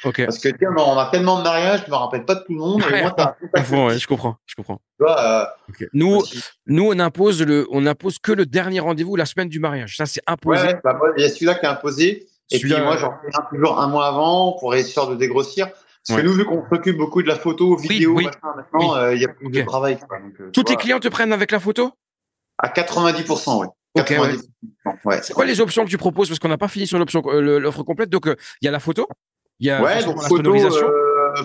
[0.04, 2.60] Parce que, tiens, on a tellement de mariages, je me rappelle pas de tout le
[2.60, 2.82] monde.
[3.98, 4.82] je comprends, je comprends.
[5.02, 5.46] Euh,
[5.94, 6.22] nous,
[6.66, 9.98] nous, on impose le, on impose que le dernier rendez-vous la semaine du mariage.
[9.98, 10.76] Ça, c'est imposé.
[10.84, 12.28] Bah, il y a celui-là qui est imposé.
[12.52, 15.68] Et puis, moi, j'en fais toujours un mois avant pour essayer de dégrossir.
[16.08, 19.26] Parce que nous, vu qu'on s'occupe beaucoup de la photo, vidéo, maintenant, euh, il y
[19.26, 19.98] a plus de travail.
[20.40, 21.92] Euh, Tous tes clients te prennent avec la photo?
[22.58, 23.68] À 90%, oui.
[23.96, 25.20] Ouais.
[25.22, 26.28] C'est quoi les options que tu proposes?
[26.28, 28.10] Parce qu'on n'a pas fini sur l'option, l'offre complète.
[28.10, 28.26] Donc,
[28.62, 29.08] il y a la photo.
[29.60, 30.54] Il y a ouais, donc photo,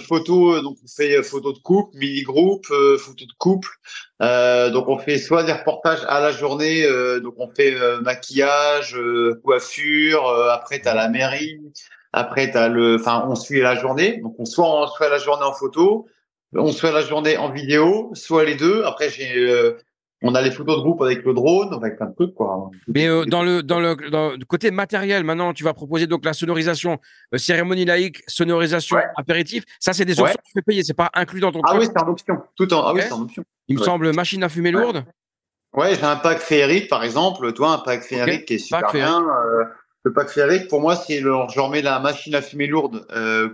[0.07, 3.71] photo, donc on fait photo de couple, mini groupe, photo de couple.
[4.21, 8.99] Euh, donc on fait soit des reportages à la journée, euh, donc on fait maquillage,
[9.43, 10.29] coiffure.
[10.51, 11.59] après tu as la mairie.
[12.13, 14.19] Après tu as le, enfin on suit la journée.
[14.19, 16.07] Donc on soit on soit la journée en photo,
[16.55, 18.83] on soit la journée en vidéo, soit les deux.
[18.85, 19.75] Après j'ai
[20.23, 22.71] on a les photos de groupe avec le drone, avec plein de trucs, quoi.
[22.87, 26.99] Mais euh, dans, le, dans, le, côté matériel, maintenant, tu vas proposer donc la sonorisation,
[27.35, 29.65] euh, cérémonie laïque, sonorisation apéritif.
[29.81, 30.83] Ça, c'est des options que tu peux payer.
[30.83, 31.61] C'est pas inclus dans ton.
[31.65, 32.39] Ah oui, c'est en option.
[32.57, 32.87] Tout en.
[32.87, 33.45] Ah oui, c'est en option.
[33.69, 35.05] Il me semble machine à fumer lourde.
[35.75, 37.53] Ouais, j'ai un pack féerique, par exemple.
[37.53, 39.23] Toi, un pack féerique qui est super bien.
[39.23, 39.65] Euh,
[40.05, 43.07] le pack avec, pour moi, c'est le, je remets la machine à fumer lourde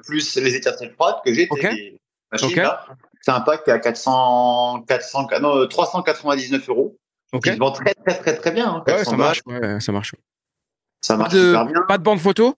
[0.04, 1.46] plus les étincelles froides que j'ai.
[1.50, 1.98] Okay.
[2.32, 2.62] Okay.
[3.28, 6.96] C'est un pack à 400, 400, non, 399 euros.
[7.34, 7.52] Okay.
[7.52, 8.76] Se vend très, très, très, très bien.
[8.76, 9.42] Hein, ouais, ça marche.
[9.44, 10.14] Ouais, ça marche.
[11.02, 11.82] Ça marche pas de, super bien.
[11.86, 12.54] Pas de bande photo?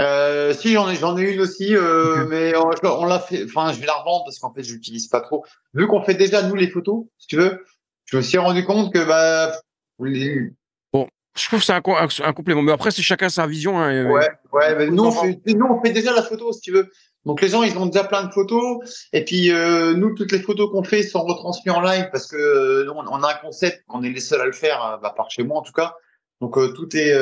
[0.00, 2.28] Euh, si j'en ai j'en ai une aussi, euh, okay.
[2.30, 3.44] mais on, on l'a fait.
[3.44, 5.44] Enfin, je vais la revendre parce qu'en fait, je l'utilise pas trop.
[5.74, 7.62] Vu qu'on fait déjà nous les photos, si tu veux,
[8.06, 9.52] je me suis rendu compte que bah.
[9.98, 10.54] Les...
[10.90, 11.06] Bon,
[11.36, 12.62] je trouve que c'est un, un, un, complément.
[12.62, 13.78] Mais après, c'est chacun sa vision.
[13.78, 14.74] Hein, ouais, ouais.
[14.74, 16.90] Mais nous, on fait, nous, on fait déjà la photo, si tu veux.
[17.26, 19.08] Donc les gens, ils ont déjà plein de photos.
[19.12, 22.36] Et puis euh, nous, toutes les photos qu'on fait sont retransmises en live parce que
[22.36, 25.42] euh, on, a un concept, on est les seuls à le faire, bah, par chez
[25.42, 25.96] moi en tout cas.
[26.40, 27.12] Donc euh, tout est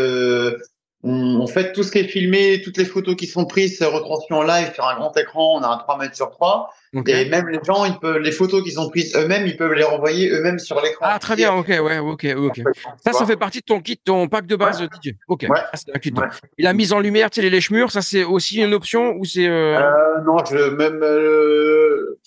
[1.04, 3.84] on, on, fait tout ce qui est filmé, toutes les photos qui sont prises, c'est
[3.84, 5.58] retransmis en live sur un grand écran.
[5.58, 6.72] On a un 3 mètres sur 3.
[6.96, 7.22] Okay.
[7.22, 9.84] Et même les gens, ils peuvent, les photos qu'ils ont prises eux-mêmes, ils peuvent les
[9.84, 11.04] renvoyer eux-mêmes sur l'écran.
[11.08, 12.62] Ah, très bien, ok, ouais, ok, ok.
[13.04, 14.88] Ça, ça fait partie de ton kit, ton pack de base ouais.
[15.02, 15.14] DJ.
[15.28, 15.58] Ok, ouais.
[15.72, 16.12] ça, c'est un kit.
[16.12, 16.28] Ouais.
[16.56, 19.24] Et la mise en lumière, tu sais, les lèche-murs, ça, c'est aussi une option ou
[19.24, 19.46] c'est.
[19.46, 19.78] Euh...
[19.78, 21.00] Euh, non, je, même.
[21.02, 22.18] Euh,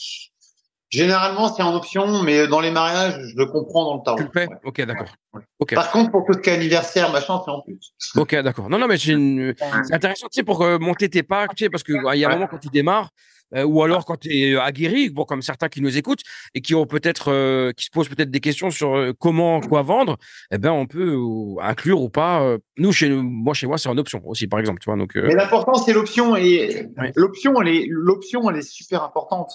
[0.90, 4.18] généralement, c'est en option, mais dans les mariages, je le comprends dans le tarot.
[4.18, 5.14] Tu le fais Ok, d'accord.
[5.60, 5.76] Okay.
[5.76, 7.94] Par contre, pour tout ce qui est anniversaire, machin, c'est en plus.
[8.16, 8.70] Ok, d'accord.
[8.70, 9.54] Non, non, mais c'est une...
[9.92, 12.34] intéressant, tu sais, pour euh, monter tes packs, tu sais, parce qu'il y a un
[12.34, 13.10] moment quand tu démarres,
[13.56, 16.22] euh, ou alors quand tu es aguerri, bon, comme certains qui nous écoutent
[16.54, 19.82] et qui ont peut-être, euh, qui se posent peut-être des questions sur euh, comment, quoi
[19.82, 20.18] vendre,
[20.52, 21.18] eh ben, on peut
[21.62, 22.58] inclure ou pas.
[22.78, 24.98] nous, chez moi, chez moi, c'est en option aussi, par exemple, tu vois.
[24.98, 25.16] Donc.
[25.16, 27.12] Mais l'important, c'est l'option et ouais.
[27.16, 29.52] l'option, elle est, l'option, elle est super importante.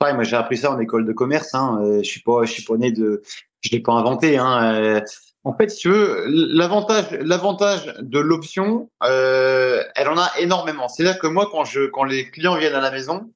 [0.00, 1.54] Pareil, moi, j'ai appris ça en école de commerce.
[1.54, 1.78] Hein.
[1.98, 3.22] je suis pas, je suis pas né de,
[3.60, 4.38] je l'ai pas inventé.
[4.38, 5.02] Hein.
[5.44, 10.88] En fait, si tu veux, l'avantage, l'avantage de l'option, euh, elle en a énormément.
[10.88, 13.30] C'est-à-dire que moi, quand je, quand les clients viennent à la maison,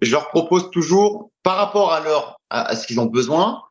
[0.00, 3.62] je leur propose toujours, par rapport à leur, à, à ce qu'ils ont besoin,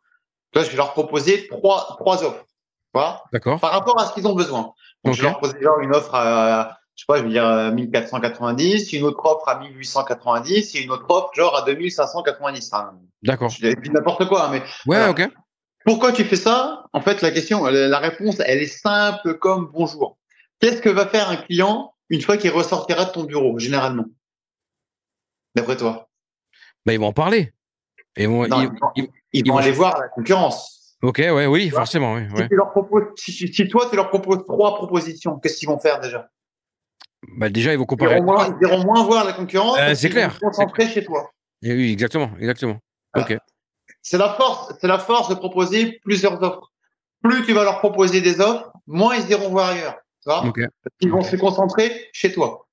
[0.54, 2.46] là, je vais leur proposer trois, trois offres.
[2.94, 3.24] Voilà.
[3.32, 3.60] D'accord.
[3.60, 4.74] Par rapport à ce qu'ils ont besoin.
[5.04, 5.14] Donc, okay.
[5.14, 9.04] je leur propose déjà une offre à, je sais pas, je veux dire 1490, une
[9.04, 12.70] autre offre à 1890 et une autre offre genre à 2590.
[12.72, 13.50] Enfin, D'accord.
[13.50, 14.62] Je dis n'importe quoi, mais.
[14.86, 15.30] Ouais, alors, ok.
[15.86, 16.86] Pourquoi tu fais ça?
[16.94, 20.18] En fait, la question, la réponse, elle est simple comme bonjour.
[20.60, 24.06] Qu'est-ce que va faire un client une fois qu'il ressortira de ton bureau, généralement?
[25.56, 26.10] D'après toi?
[26.86, 27.54] Bah, Ils vont en parler.
[28.16, 30.96] Ils vont, non, ils, ils, ils, vont, vont aller voir la concurrence.
[31.02, 32.14] Ok, ouais, oui, forcément.
[32.14, 32.48] Oui, si, ouais.
[32.48, 36.00] tu leur proposes, si, si, toi, tu leur proposes trois propositions, qu'est-ce qu'ils vont faire
[36.00, 36.30] déjà?
[37.38, 38.16] Bah, Déjà, ils vont comparer.
[38.16, 39.78] Ils iront moins, ils iront moins voir la concurrence.
[39.80, 40.38] Euh, c'est clair.
[40.42, 41.32] Ils vont se concentrer chez toi.
[41.62, 42.78] Et oui, exactement, exactement.
[43.14, 43.36] Voilà.
[43.36, 43.38] Ok.
[44.02, 46.72] C'est la force, c'est la force de proposer plusieurs offres.
[47.24, 49.96] Plus tu vas leur proposer des offres, moins ils iront voir ailleurs.
[50.22, 50.66] Tu vois okay.
[51.00, 52.68] Ils vont se concentrer chez toi.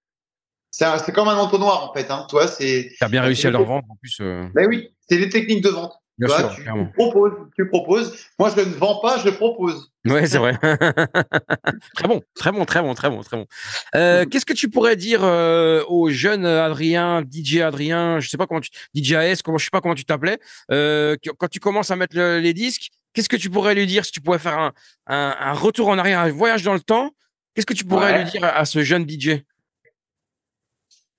[0.70, 2.10] C'est comme un entonnoir en fait.
[2.10, 2.26] Hein.
[2.28, 2.90] Toi, c'est.
[2.96, 4.18] Tu as bien réussi à leur vendre en plus.
[4.20, 4.48] Euh...
[4.54, 5.94] Ben oui, c'est des techniques de vente.
[6.20, 8.26] Bien tu, sûr, vois, tu, tu, proposes, tu proposes.
[8.38, 9.90] Moi, je ne vends pas, je propose.
[10.04, 10.52] Oui, c'est vrai.
[11.94, 13.46] très bon, très bon, très bon, très bon, très bon.
[13.94, 18.46] Euh, Qu'est-ce que tu pourrais dire euh, au jeune Adrien, DJ Adrien, je sais pas
[18.46, 20.38] comment tu, DJ AS, comment, je sais pas comment tu t'appelais,
[20.70, 24.04] euh, quand tu commences à mettre le, les disques, qu'est-ce que tu pourrais lui dire
[24.04, 24.72] si tu pouvais faire un,
[25.06, 27.12] un, un retour en arrière, un voyage dans le temps
[27.54, 28.24] Qu'est-ce que tu pourrais ouais.
[28.24, 29.42] lui dire à, à, ce jeune DJ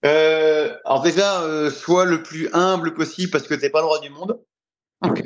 [0.04, 1.42] Alors déjà,
[1.72, 4.40] sois le plus humble possible parce que t'es pas le roi du monde.
[5.02, 5.24] Ok.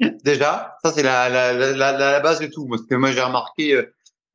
[0.24, 2.66] déjà, ça c'est la, la, la, la, base de tout.
[2.66, 3.84] Parce que moi j'ai remarqué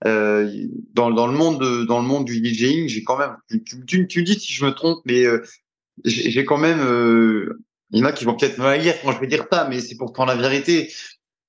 [0.06, 3.36] euh, dans, dans le monde de, dans le monde du DJing, j'ai quand même.
[3.88, 5.44] Tu, tu, dis si je me trompe, mais euh,
[6.06, 6.80] j'ai quand même.
[6.82, 9.68] Euh, il y en a qui vont peut-être me haïr quand je vais dire ça,
[9.70, 10.92] mais c'est pourtant la vérité.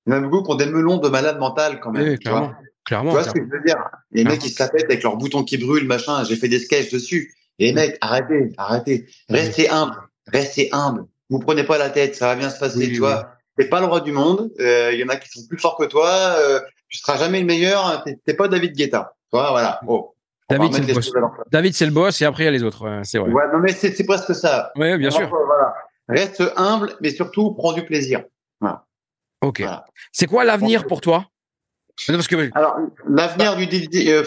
[0.07, 2.09] Il y en a beaucoup qui ont des melons de malades mentales quand même.
[2.09, 2.47] Oui, clairement.
[2.47, 3.23] Tu vois, clairement, tu vois clairement.
[3.23, 3.77] ce que je veux dire?
[4.11, 6.23] Les mecs qui se la pètent avec leurs boutons qui brûlent, machin.
[6.23, 7.35] J'ai fait des sketchs dessus.
[7.59, 9.05] Et les mecs, arrêtez, arrêtez.
[9.27, 9.97] Restez humble,
[10.27, 11.05] restez humble.
[11.29, 12.97] Vous prenez pas la tête, ça va bien se passer, Oui, tu oui.
[12.99, 13.31] vois.
[13.57, 14.51] T'es pas le roi du monde.
[14.59, 16.09] euh, Il y en a qui sont plus forts que toi.
[16.39, 18.03] euh, tu seras jamais le meilleur.
[18.03, 19.13] T'es- T'es pas David Guetta.
[19.31, 19.79] Tu vois, voilà.
[19.87, 20.15] Oh.
[20.49, 21.11] David, c'est le boss.
[21.51, 23.01] David, c'est le boss et après, il y a les autres.
[23.03, 23.29] c'est vrai.
[23.29, 24.71] Ouais, non, mais c'est presque ça.
[24.75, 25.27] Ouais, bien sûr.
[25.29, 25.75] Voilà.
[26.07, 28.23] Reste humble, mais surtout prends du plaisir.
[29.41, 29.61] Ok.
[29.61, 29.85] Voilà.
[30.11, 31.25] C'est quoi l'avenir pour toi?
[32.07, 32.77] Parce que Alors,
[33.07, 34.23] l'avenir du DJ, euh,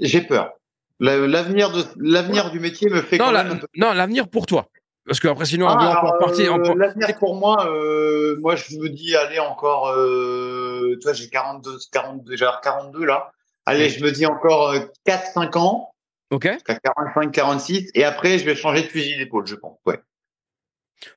[0.00, 0.54] j'ai peur.
[0.98, 4.46] La- L'avenir de l'avenir du métier me fait non, quand la- peu non, l'avenir pour
[4.46, 4.68] toi.
[5.10, 6.54] Parce qu'après, sinon, on Ah, encore partir.
[6.54, 11.78] euh, L'avenir pour moi, euh, moi je me dis, allez encore, euh, toi j'ai 42,
[11.90, 13.32] 42, j'ai 42 là.
[13.66, 14.72] Allez, je me dis encore
[15.04, 15.90] 4-5 ans,
[16.30, 16.48] Ok.
[16.52, 19.78] jusqu'à 45, 46, et après je vais changer de fusil d'épaule, je pense.
[19.84, 19.98] Ouais.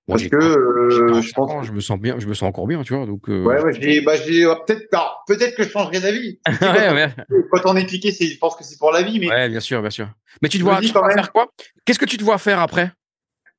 [0.07, 1.51] Bon, Parce que quarante- j'ai euh, 45 je pense.
[1.51, 3.05] ans, je me sens bien, je me sens encore bien, tu vois.
[3.05, 3.29] Donc.
[3.29, 6.39] euh, Ouais, ouais, j'ai, bah, j'ai, euh, peut-être, alors, peut-être que je changerai d'avis.
[6.61, 7.09] ouais, ouais,
[7.51, 9.59] Quand on est piqué, c'est, je pense que c'est pour la vie, mais ouais, bien
[9.59, 10.09] sûr, bien sûr.
[10.41, 11.45] Mais tu te vois, tu te vois faire quoi?
[11.85, 12.91] Qu'est-ce que tu te vois faire après?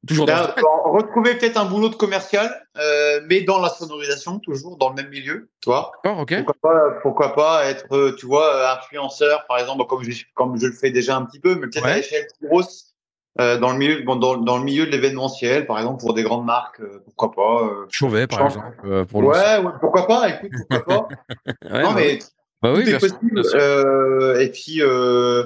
[0.07, 4.76] Toujours dans Là, retrouver peut-être un boulot de commercial, euh, mais dans la sonorisation, toujours
[4.76, 6.34] dans le même milieu, ok.
[6.44, 10.66] Pourquoi pas, pourquoi pas être, euh, tu vois, influenceur, par exemple, comme je, comme je
[10.66, 11.92] le fais déjà un petit peu, mais peut-être Ouais.
[11.92, 12.94] à l'échelle plus grosse,
[13.40, 16.22] euh, dans le milieu, bon, dans, dans le milieu de l'événementiel, par exemple, pour des
[16.22, 17.64] grandes marques, euh, pourquoi pas.
[17.64, 17.86] euh.
[17.90, 19.22] Chauvet, par exemple, euh, pour.
[19.24, 21.09] Ouais, ouais, pourquoi pas, écoute, pourquoi pas.
[21.70, 22.18] Ouais, non, mais
[22.62, 23.42] Bah tout oui, est bien sûr, possible.
[23.55, 25.44] euh, et puis, euh,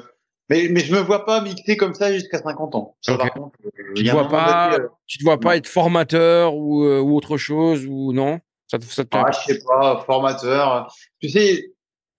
[0.49, 2.97] mais, mais je me vois pas mixer comme ça jusqu'à 50 ans.
[3.01, 3.19] Ça, Ok.
[3.19, 5.55] par contre, euh, Tu un vois pas, donné, euh, tu te vois pas non.
[5.57, 8.41] être formateur ou, euh, ou autre chose ou non?
[8.67, 10.93] Ça te, ça te- Ah, je sais pas, formateur.
[11.21, 11.73] Tu sais,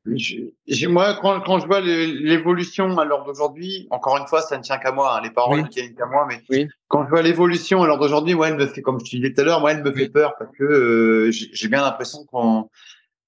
[0.05, 4.63] je- moi, quand, quand je vois l'évolution à l'heure d'aujourd'hui, encore une fois, ça ne
[4.63, 5.63] tient qu'à moi, hein, les paroles Oui.
[5.63, 6.67] ne tiennent qu'à moi, mais Oui.
[6.87, 9.33] quand je vois l'évolution à l'heure d'aujourd'hui, moi, elle me fait, comme je te disais
[9.33, 9.95] tout à l'heure, moi, elle me Oui.
[10.03, 12.69] fait peur parce que euh, j'ai j'ai bien l'impression qu'on,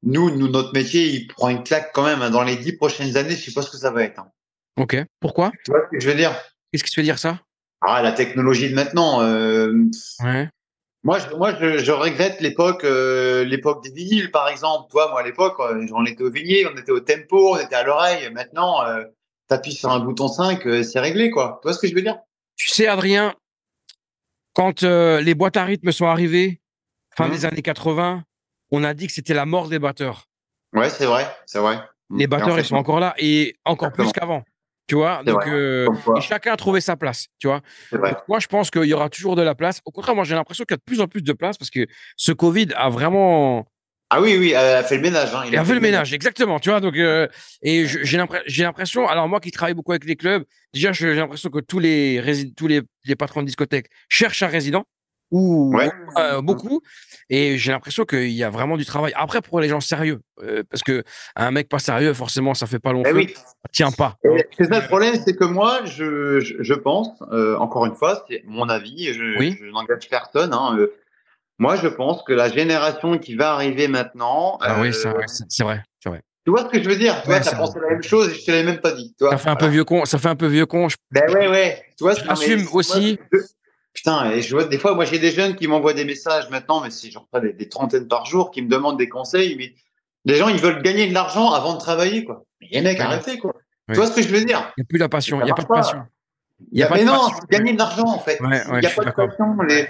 [0.03, 2.21] nous, nous, notre métier, il prend une claque quand même.
[2.23, 2.31] hein.
[2.31, 4.19] Dans les dix prochaines années, je sais pas ce que ça va être.
[4.19, 4.31] hein.
[4.77, 4.95] Ok.
[5.19, 5.51] Pourquoi?
[5.65, 6.31] Tu vois ce que je veux dire?
[6.71, 7.39] Qu'est-ce qui te fait dire ça?
[7.81, 9.21] Ah, la technologie de maintenant.
[9.21, 9.73] euh,
[10.23, 10.49] Ouais.
[11.03, 14.87] Moi, je, moi, je, je regrette l'époque, euh, l'époque des vinyles, par exemple.
[14.91, 17.73] Toi, moi, à l'époque, euh, on était au vinyle, on était au tempo, on était
[17.75, 18.29] à l'oreille.
[18.31, 19.03] Maintenant, euh,
[19.47, 21.59] t'appuies sur un bouton 5, euh, c'est réglé, quoi.
[21.61, 22.19] Tu vois ce que je veux dire?
[22.55, 23.33] Tu sais, Adrien,
[24.53, 26.61] quand euh, les boîtes à rythme sont arrivées,
[27.15, 27.31] fin Mhm.
[27.33, 28.23] des années 80,
[28.71, 30.27] on a dit que c'était la mort des batteurs.
[30.73, 31.79] Ouais, c'est vrai, c'est vrai.
[32.15, 34.11] Les Et en batteurs, fait, ils sont encore là et encore Exactement.
[34.11, 34.43] plus qu'avant.
[34.87, 37.27] Tu vois Donc, euh, et chacun a trouvé sa place.
[37.39, 37.61] Tu vois.
[37.91, 39.79] Donc, moi, je pense qu'il y aura toujours de la place.
[39.85, 41.69] Au contraire, moi, j'ai l'impression qu'il y a de plus en plus de place parce
[41.69, 41.85] que
[42.17, 43.65] ce Covid a vraiment
[44.09, 45.33] Ah oui, oui, elle a fait le ménage.
[45.33, 45.43] Hein.
[45.47, 46.59] Il a fait le ménage, exactement.
[46.59, 47.27] Tu vois, donc, euh,
[47.61, 51.13] et j'ai l'impre- j'ai l'impression, alors moi qui travaille beaucoup avec les clubs, déjà, j'ai
[51.13, 54.83] l'impression que tous les, tous les, les patrons de discothèques cherchent un résident,
[55.31, 55.89] ou Ouais.
[56.17, 56.81] euh, beaucoup,
[57.29, 59.13] et j'ai l'impression qu'il y a vraiment du travail.
[59.15, 61.03] Après, pour les gens sérieux, euh, parce que
[61.35, 63.33] un mec pas sérieux, forcément, ça fait pas long Eh feu, oui.
[63.35, 64.17] ça tient pas.
[64.57, 68.25] C'est ça le problème, c'est que moi, je, je, je pense, euh, encore une fois,
[68.29, 69.57] c'est mon avis, je, Oui.
[69.59, 70.53] je n'engage personne.
[70.53, 70.93] Hein, euh,
[71.57, 75.25] moi, je pense que la génération qui va arriver maintenant, Ah oui, euh, c'est vrai,
[75.27, 75.81] c'est vrai.
[76.43, 77.21] tu vois ce que je veux dire?
[77.21, 79.15] Tu vois, Ouais, t'as pensé la même chose et je te l'avais même pas dit.
[79.19, 80.89] Ça fait un peu vieux con, ça fait un peu vieux con.
[80.89, 81.83] je- Ben ouais, ouais.
[81.97, 82.25] Tu vois, aussi.
[82.25, 83.41] moi,
[83.93, 86.81] Putain, et je vois des fois, moi j'ai des jeunes qui m'envoient des messages maintenant,
[86.81, 89.73] mais c'est genre des, des trentaines par jour, qui me demandent des conseils, mais
[90.25, 92.45] les gens ils veulent gagner de l'argent avant de travailler, quoi.
[92.61, 93.03] Mais les mecs, Ouais.
[93.03, 93.53] arrêtez, quoi.
[93.89, 93.95] Ouais.
[93.95, 94.71] Tu vois ce que je veux dire?
[94.77, 96.03] Il n'y a plus la passion, il n'y a pas de passion.
[96.71, 98.37] Il y a, pas mais de non, c'est gagner de l'argent en fait.
[98.39, 99.57] Il n'y a pas de passion.
[99.67, 99.89] les-.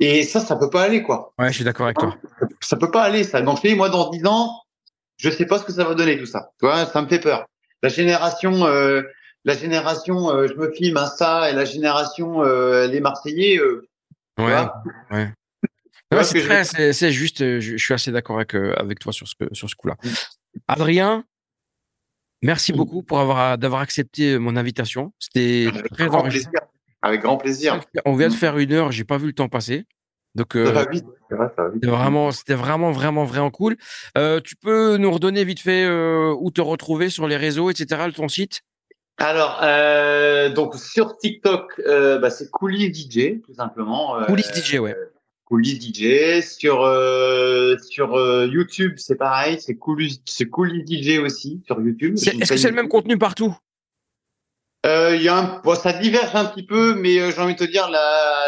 [0.00, 1.32] Et ça, ça peut pas aller, quoi.
[1.38, 2.16] Ouais, je suis d'accord avec toi.
[2.60, 3.40] Ça peut pas aller, ça.
[3.40, 4.62] Donc, je dis, moi, dans 10 ans,
[5.16, 6.50] je sais pas ce que ça va donner, tout ça.
[6.58, 7.46] Tu vois, ça me fait peur.
[7.82, 9.02] La génération, euh,
[9.44, 13.86] la génération, euh, je me filme Insta et la génération, euh, les Marseillais, euh,
[14.38, 14.54] Ouais,
[15.10, 15.28] ouais.
[16.12, 19.34] Ouais, c'est je juste, euh, je, je suis assez d'accord avec, avec toi sur ce,
[19.52, 19.96] sur ce coup-là.
[20.02, 20.08] Mm.
[20.68, 21.24] Adrien,
[22.42, 22.76] merci Mm.
[22.76, 25.12] beaucoup pour avoir, d'avoir accepté mon invitation.
[25.18, 26.50] C'était avec très grand plaisir.
[27.02, 27.80] Avec grand plaisir.
[28.04, 29.84] On vient de faire une heure, j'ai pas vu le temps passer.
[30.34, 33.76] Donc, euh, Ça ça c'était vraiment, c'était vraiment, vraiment, vraiment cool.
[34.16, 38.10] Euh, tu peux nous redonner vite fait euh, où te retrouver sur les réseaux, etc.,
[38.14, 38.62] ton site?
[39.18, 44.16] Alors, euh, donc sur TikTok, euh, bah, c'est Coulis DJ, tout simplement.
[44.18, 44.96] Euh, DJ, ouais.
[45.44, 46.40] Coulis DJ.
[46.42, 52.14] Sur euh, sur euh, YouTube, c'est pareil, c'est Coulis, c'est Coulis DJ aussi sur YouTube.
[52.16, 53.54] Est-ce que c'est le même contenu partout?
[54.84, 57.54] Euh, Il y a un, bon, ça diverge un petit peu, mais euh, j'ai envie
[57.54, 58.46] de te dire la,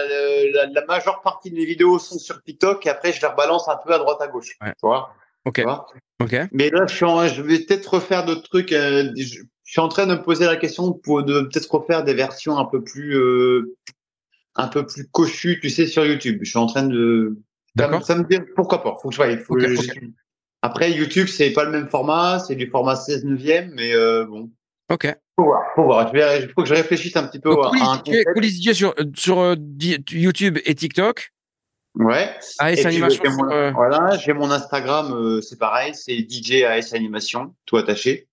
[0.53, 3.69] la, la majeure partie de mes vidéos sont sur TikTok et après je les rebalance
[3.69, 4.57] un peu à droite à gauche.
[4.61, 4.71] Ouais.
[4.71, 5.87] Tu vois, Ok, tu vois?
[6.21, 6.35] Ok.
[6.53, 8.73] Mais là, je, suis en- je vais peut-être refaire d'autres trucs.
[8.73, 9.43] euh, je
[9.75, 12.65] suis en train de me poser la question pour de peut-être refaire des versions un
[12.65, 13.77] peu plus, euh,
[14.57, 16.39] un peu plus cochues, tu sais, sur YouTube.
[16.43, 17.39] Je suis en train de.
[17.77, 18.05] D'accord.
[18.07, 18.97] ça me dit pourquoi pas.
[19.03, 20.01] Faut que je voie, faut Ok, que je- ok.
[20.63, 24.51] Après, YouTube, c'est pas le même format, c'est du format 16 neuvième, mais euh, bon.
[24.91, 25.13] Ok.
[25.37, 26.11] Faut voir, faut voir.
[26.15, 28.73] Il faut que je réfléchisse un petit peu Donc, à, un DJ, concept.
[28.75, 29.57] Sur, sur euh,
[30.13, 31.33] YouTube et TikTok.
[31.97, 32.31] Ouais.
[32.59, 33.23] AS Et puis, Animation.
[33.33, 38.29] mon, euh, Voilà, j'ai mon Instagram, euh, c'est pareil, c'est DJ AS Animation, tout attaché.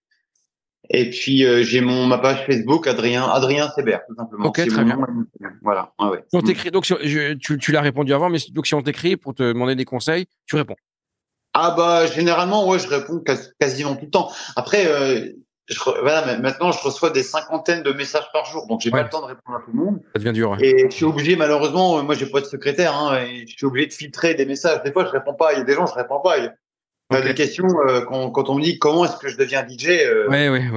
[0.93, 4.47] Et puis euh, j'ai mon ma page Facebook, Adrien Adrien Sébert, tout simplement.
[4.47, 4.99] Ok, très bien.
[5.61, 5.93] Voilà.
[5.99, 6.43] Ouais, on Mm.
[6.43, 9.41] t'écrit, donc je- tu, tu l'as répondu avant, mais donc si on t'écrit pour te
[9.43, 10.75] demander des conseils, tu réponds.
[11.53, 14.29] Ah bah généralement ouais, je réponds quas- quasiment tout le temps.
[14.55, 15.29] Après euh,
[15.69, 18.99] je voilà, maintenant je reçois des cinquantaines de messages par jour, donc j'ai Ouais.
[18.99, 19.99] pas le temps de répondre à tout le monde.
[20.13, 20.51] Ça devient dur.
[20.51, 20.57] ouais.
[20.61, 23.65] Et je suis obligé, malheureusement, euh, moi j'ai pas de secrétaire, hein, et je suis
[23.65, 24.81] obligé de filtrer des messages.
[24.83, 25.53] Des fois, je réponds pas.
[25.53, 26.35] Il y a des gens, je réponds pas.
[27.11, 27.35] Il y a il y a Ok.
[27.37, 29.87] des questions euh, quand, quand on me dit comment est-ce que je deviens DJ.
[29.89, 30.69] euh, Ouais, ouais,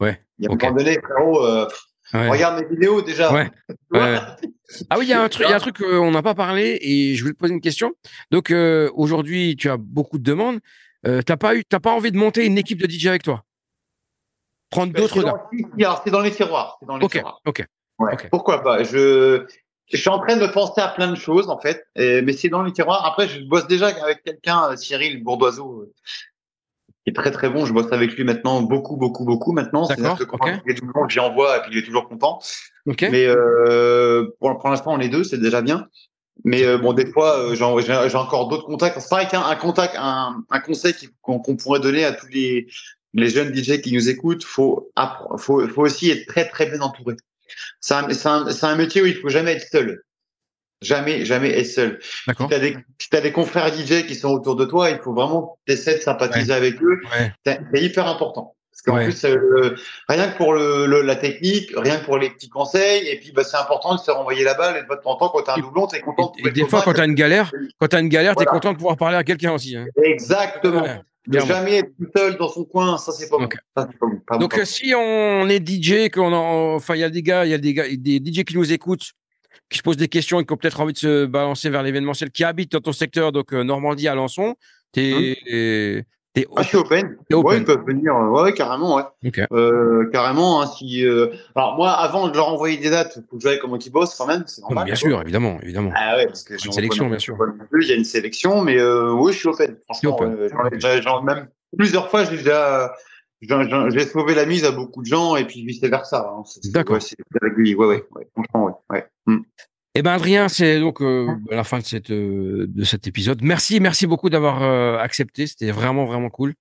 [0.00, 0.20] ouais.
[0.38, 0.64] Il y a ok.
[0.64, 1.68] un moment donné, frérot, euh,
[2.14, 2.28] ouais.
[2.30, 3.32] regarde mes vidéos déjà.
[3.32, 3.50] Ouais.
[4.74, 4.84] Tu.
[4.88, 6.34] Ah oui, il y a un truc, il y a un truc qu'on n'a pas
[6.34, 7.92] parlé et je voulais te poser une question.
[8.30, 10.60] Donc euh, aujourd'hui, tu as beaucoup de demandes.
[11.06, 13.44] Euh, t'as pas eu, t'as pas envie de monter une équipe de DJ avec toi?
[14.70, 16.00] Prendre Ben, d'autres c'est gars.
[16.04, 16.78] c'est dans les tiroirs.
[16.80, 17.40] C'est dans les Ok, tiroirs.
[17.44, 17.64] ok.
[17.98, 18.12] Ouais.
[18.14, 18.28] ok.
[18.30, 18.82] Pourquoi pas?
[18.82, 19.44] Je
[19.92, 22.62] je suis en train de penser à plein de choses en fait, mais c'est dans
[22.62, 23.04] les tiroirs.
[23.06, 25.92] Après, je bosse déjà avec quelqu'un, Cyril Bourdoiseau,
[27.04, 27.66] qui est très très bon.
[27.66, 29.86] Je bosse avec lui maintenant beaucoup, beaucoup, beaucoup maintenant.
[29.86, 30.18] D'accord.
[30.20, 30.58] Okay.
[31.08, 32.38] J'y envoie et puis il est toujours content.
[32.86, 33.08] Okay.
[33.10, 35.88] Mais euh, pour, pour l'instant, on est deux, c'est déjà bien.
[36.44, 38.98] Mais euh, bon, des fois, euh, j'ai encore d'autres contacts.
[39.00, 42.66] C'est pareil qu'un un contact, un, un conseil qu'on pourrait donner à tous les,
[43.14, 44.90] les jeunes DJ qui nous écoutent, faut,
[45.36, 47.16] faut, faut aussi être très très bien entouré.
[47.80, 50.02] C'est un, un, un, métier où il faut jamais être seul.
[50.82, 51.98] Jamais, jamais être seul.
[52.02, 54.98] Si tu as, des, si as des confrères DJ qui sont autour de toi, il
[54.98, 57.00] faut vraiment essayer de sympathiser avec eux.
[57.46, 58.56] C'est hyper important.
[58.72, 59.76] Parce qu'en plus, euh,
[60.08, 63.44] rien que pour le, la technique, rien que pour les petits conseils, et puis bah,
[63.44, 65.58] c'est important de se renvoyer la balle et de votre temps quand tu as un
[65.58, 66.32] doublon, tu es content.
[66.38, 68.46] Et, des fois, quand tu as une galère, quand tu as une galère, tu es
[68.46, 69.76] content de pouvoir parler à quelqu'un aussi.
[69.76, 69.86] Hein.
[70.02, 70.84] Exactement.
[71.28, 73.48] Ne jamais être tout seul dans son coin, ça c'est pas, bon.
[73.74, 74.38] pas, bon.
[74.38, 77.58] Donc si on est DJ, qu'on enfin il y a des gars, il y a
[77.58, 79.12] des gars, des DJ qui nous écoutent,
[79.70, 82.30] qui se posent des questions et qui ont peut-être envie de se balancer vers l'événementiel,
[82.30, 84.56] qui habitent dans ton secteur, donc euh, Normandie, Alençon,
[84.96, 86.04] es,
[86.34, 87.16] ah, je suis open.
[87.30, 88.14] Ouais, ils peuvent venir.
[88.14, 89.02] Ouais, carrément, ouais.
[89.52, 90.62] Euh, carrément.
[90.62, 91.28] Hein, si, euh...
[91.54, 94.26] Alors moi, avant de leur envoyer des dates, faut que je comment ils bossent quand
[94.26, 94.44] même.
[94.46, 94.86] C'est normal.
[94.86, 95.92] bien sûr, évidemment, évididement.
[95.94, 97.36] Ah ouais, parce que une sélection, bien sûr.
[97.78, 99.76] Il y a une sélection, mais euh, oui, je suis open.
[99.84, 102.94] Franchement, euh, même plusieurs fois, j'ai déjà,
[103.42, 106.32] j'ai sauvé la mise à beaucoup de gens et puis vice versa.
[106.34, 106.44] Hein.
[106.72, 107.02] D'accord.
[107.02, 107.74] c'est régulier.
[107.74, 108.28] Ouais, ouais, ouais.
[108.32, 108.72] Franchement, ouais.
[108.90, 109.06] ouais.
[109.26, 109.40] Mm.
[109.94, 113.42] Eh ben Adrien, c'est donc euh, la fin de cette euh, de cet épisode.
[113.42, 115.46] Merci, merci beaucoup d'avoir euh, accepté.
[115.46, 116.54] C'était vraiment vraiment cool.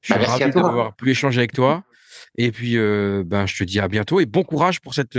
[0.00, 1.84] Je suis bah, ravi d'avoir pu échanger avec toi.
[2.38, 5.18] Et puis ben je te dis à bientôt et bon courage pour cette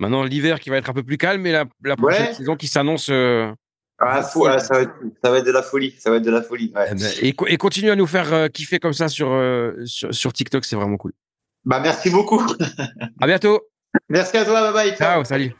[0.00, 2.68] maintenant l'hiver qui va être un peu plus calme et la, la prochaine saison qui
[2.68, 3.10] s'annonce.
[3.98, 6.42] Ah, ça, va être, ça va être de la folie, ça va être de la
[6.42, 6.72] folie.
[6.74, 6.88] Ouais.
[6.90, 9.28] Eh ben, et, et, continue à nous faire kiffer comme ça sur,
[9.84, 11.12] sur, sur TikTok, c'est vraiment cool.
[11.64, 12.42] Bah merci beaucoup.
[13.20, 13.60] à bientôt.
[14.08, 14.96] Merci à toi, bye bye.
[14.98, 15.54] ciao salut.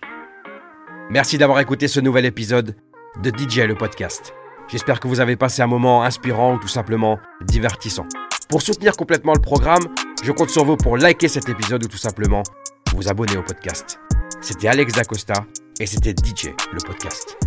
[1.09, 2.75] Merci d'avoir écouté ce nouvel épisode
[3.23, 4.35] de DJ le podcast.
[4.67, 8.07] J'espère que vous avez passé un moment inspirant ou tout simplement divertissant.
[8.49, 9.85] Pour soutenir complètement le programme,
[10.25, 12.43] je compte sur vous pour liker cet épisode ou tout simplement
[12.93, 14.01] vous abonner au podcast.
[14.41, 15.47] C'était Alex Dacosta
[15.79, 17.39] et c'était DJ le podcast.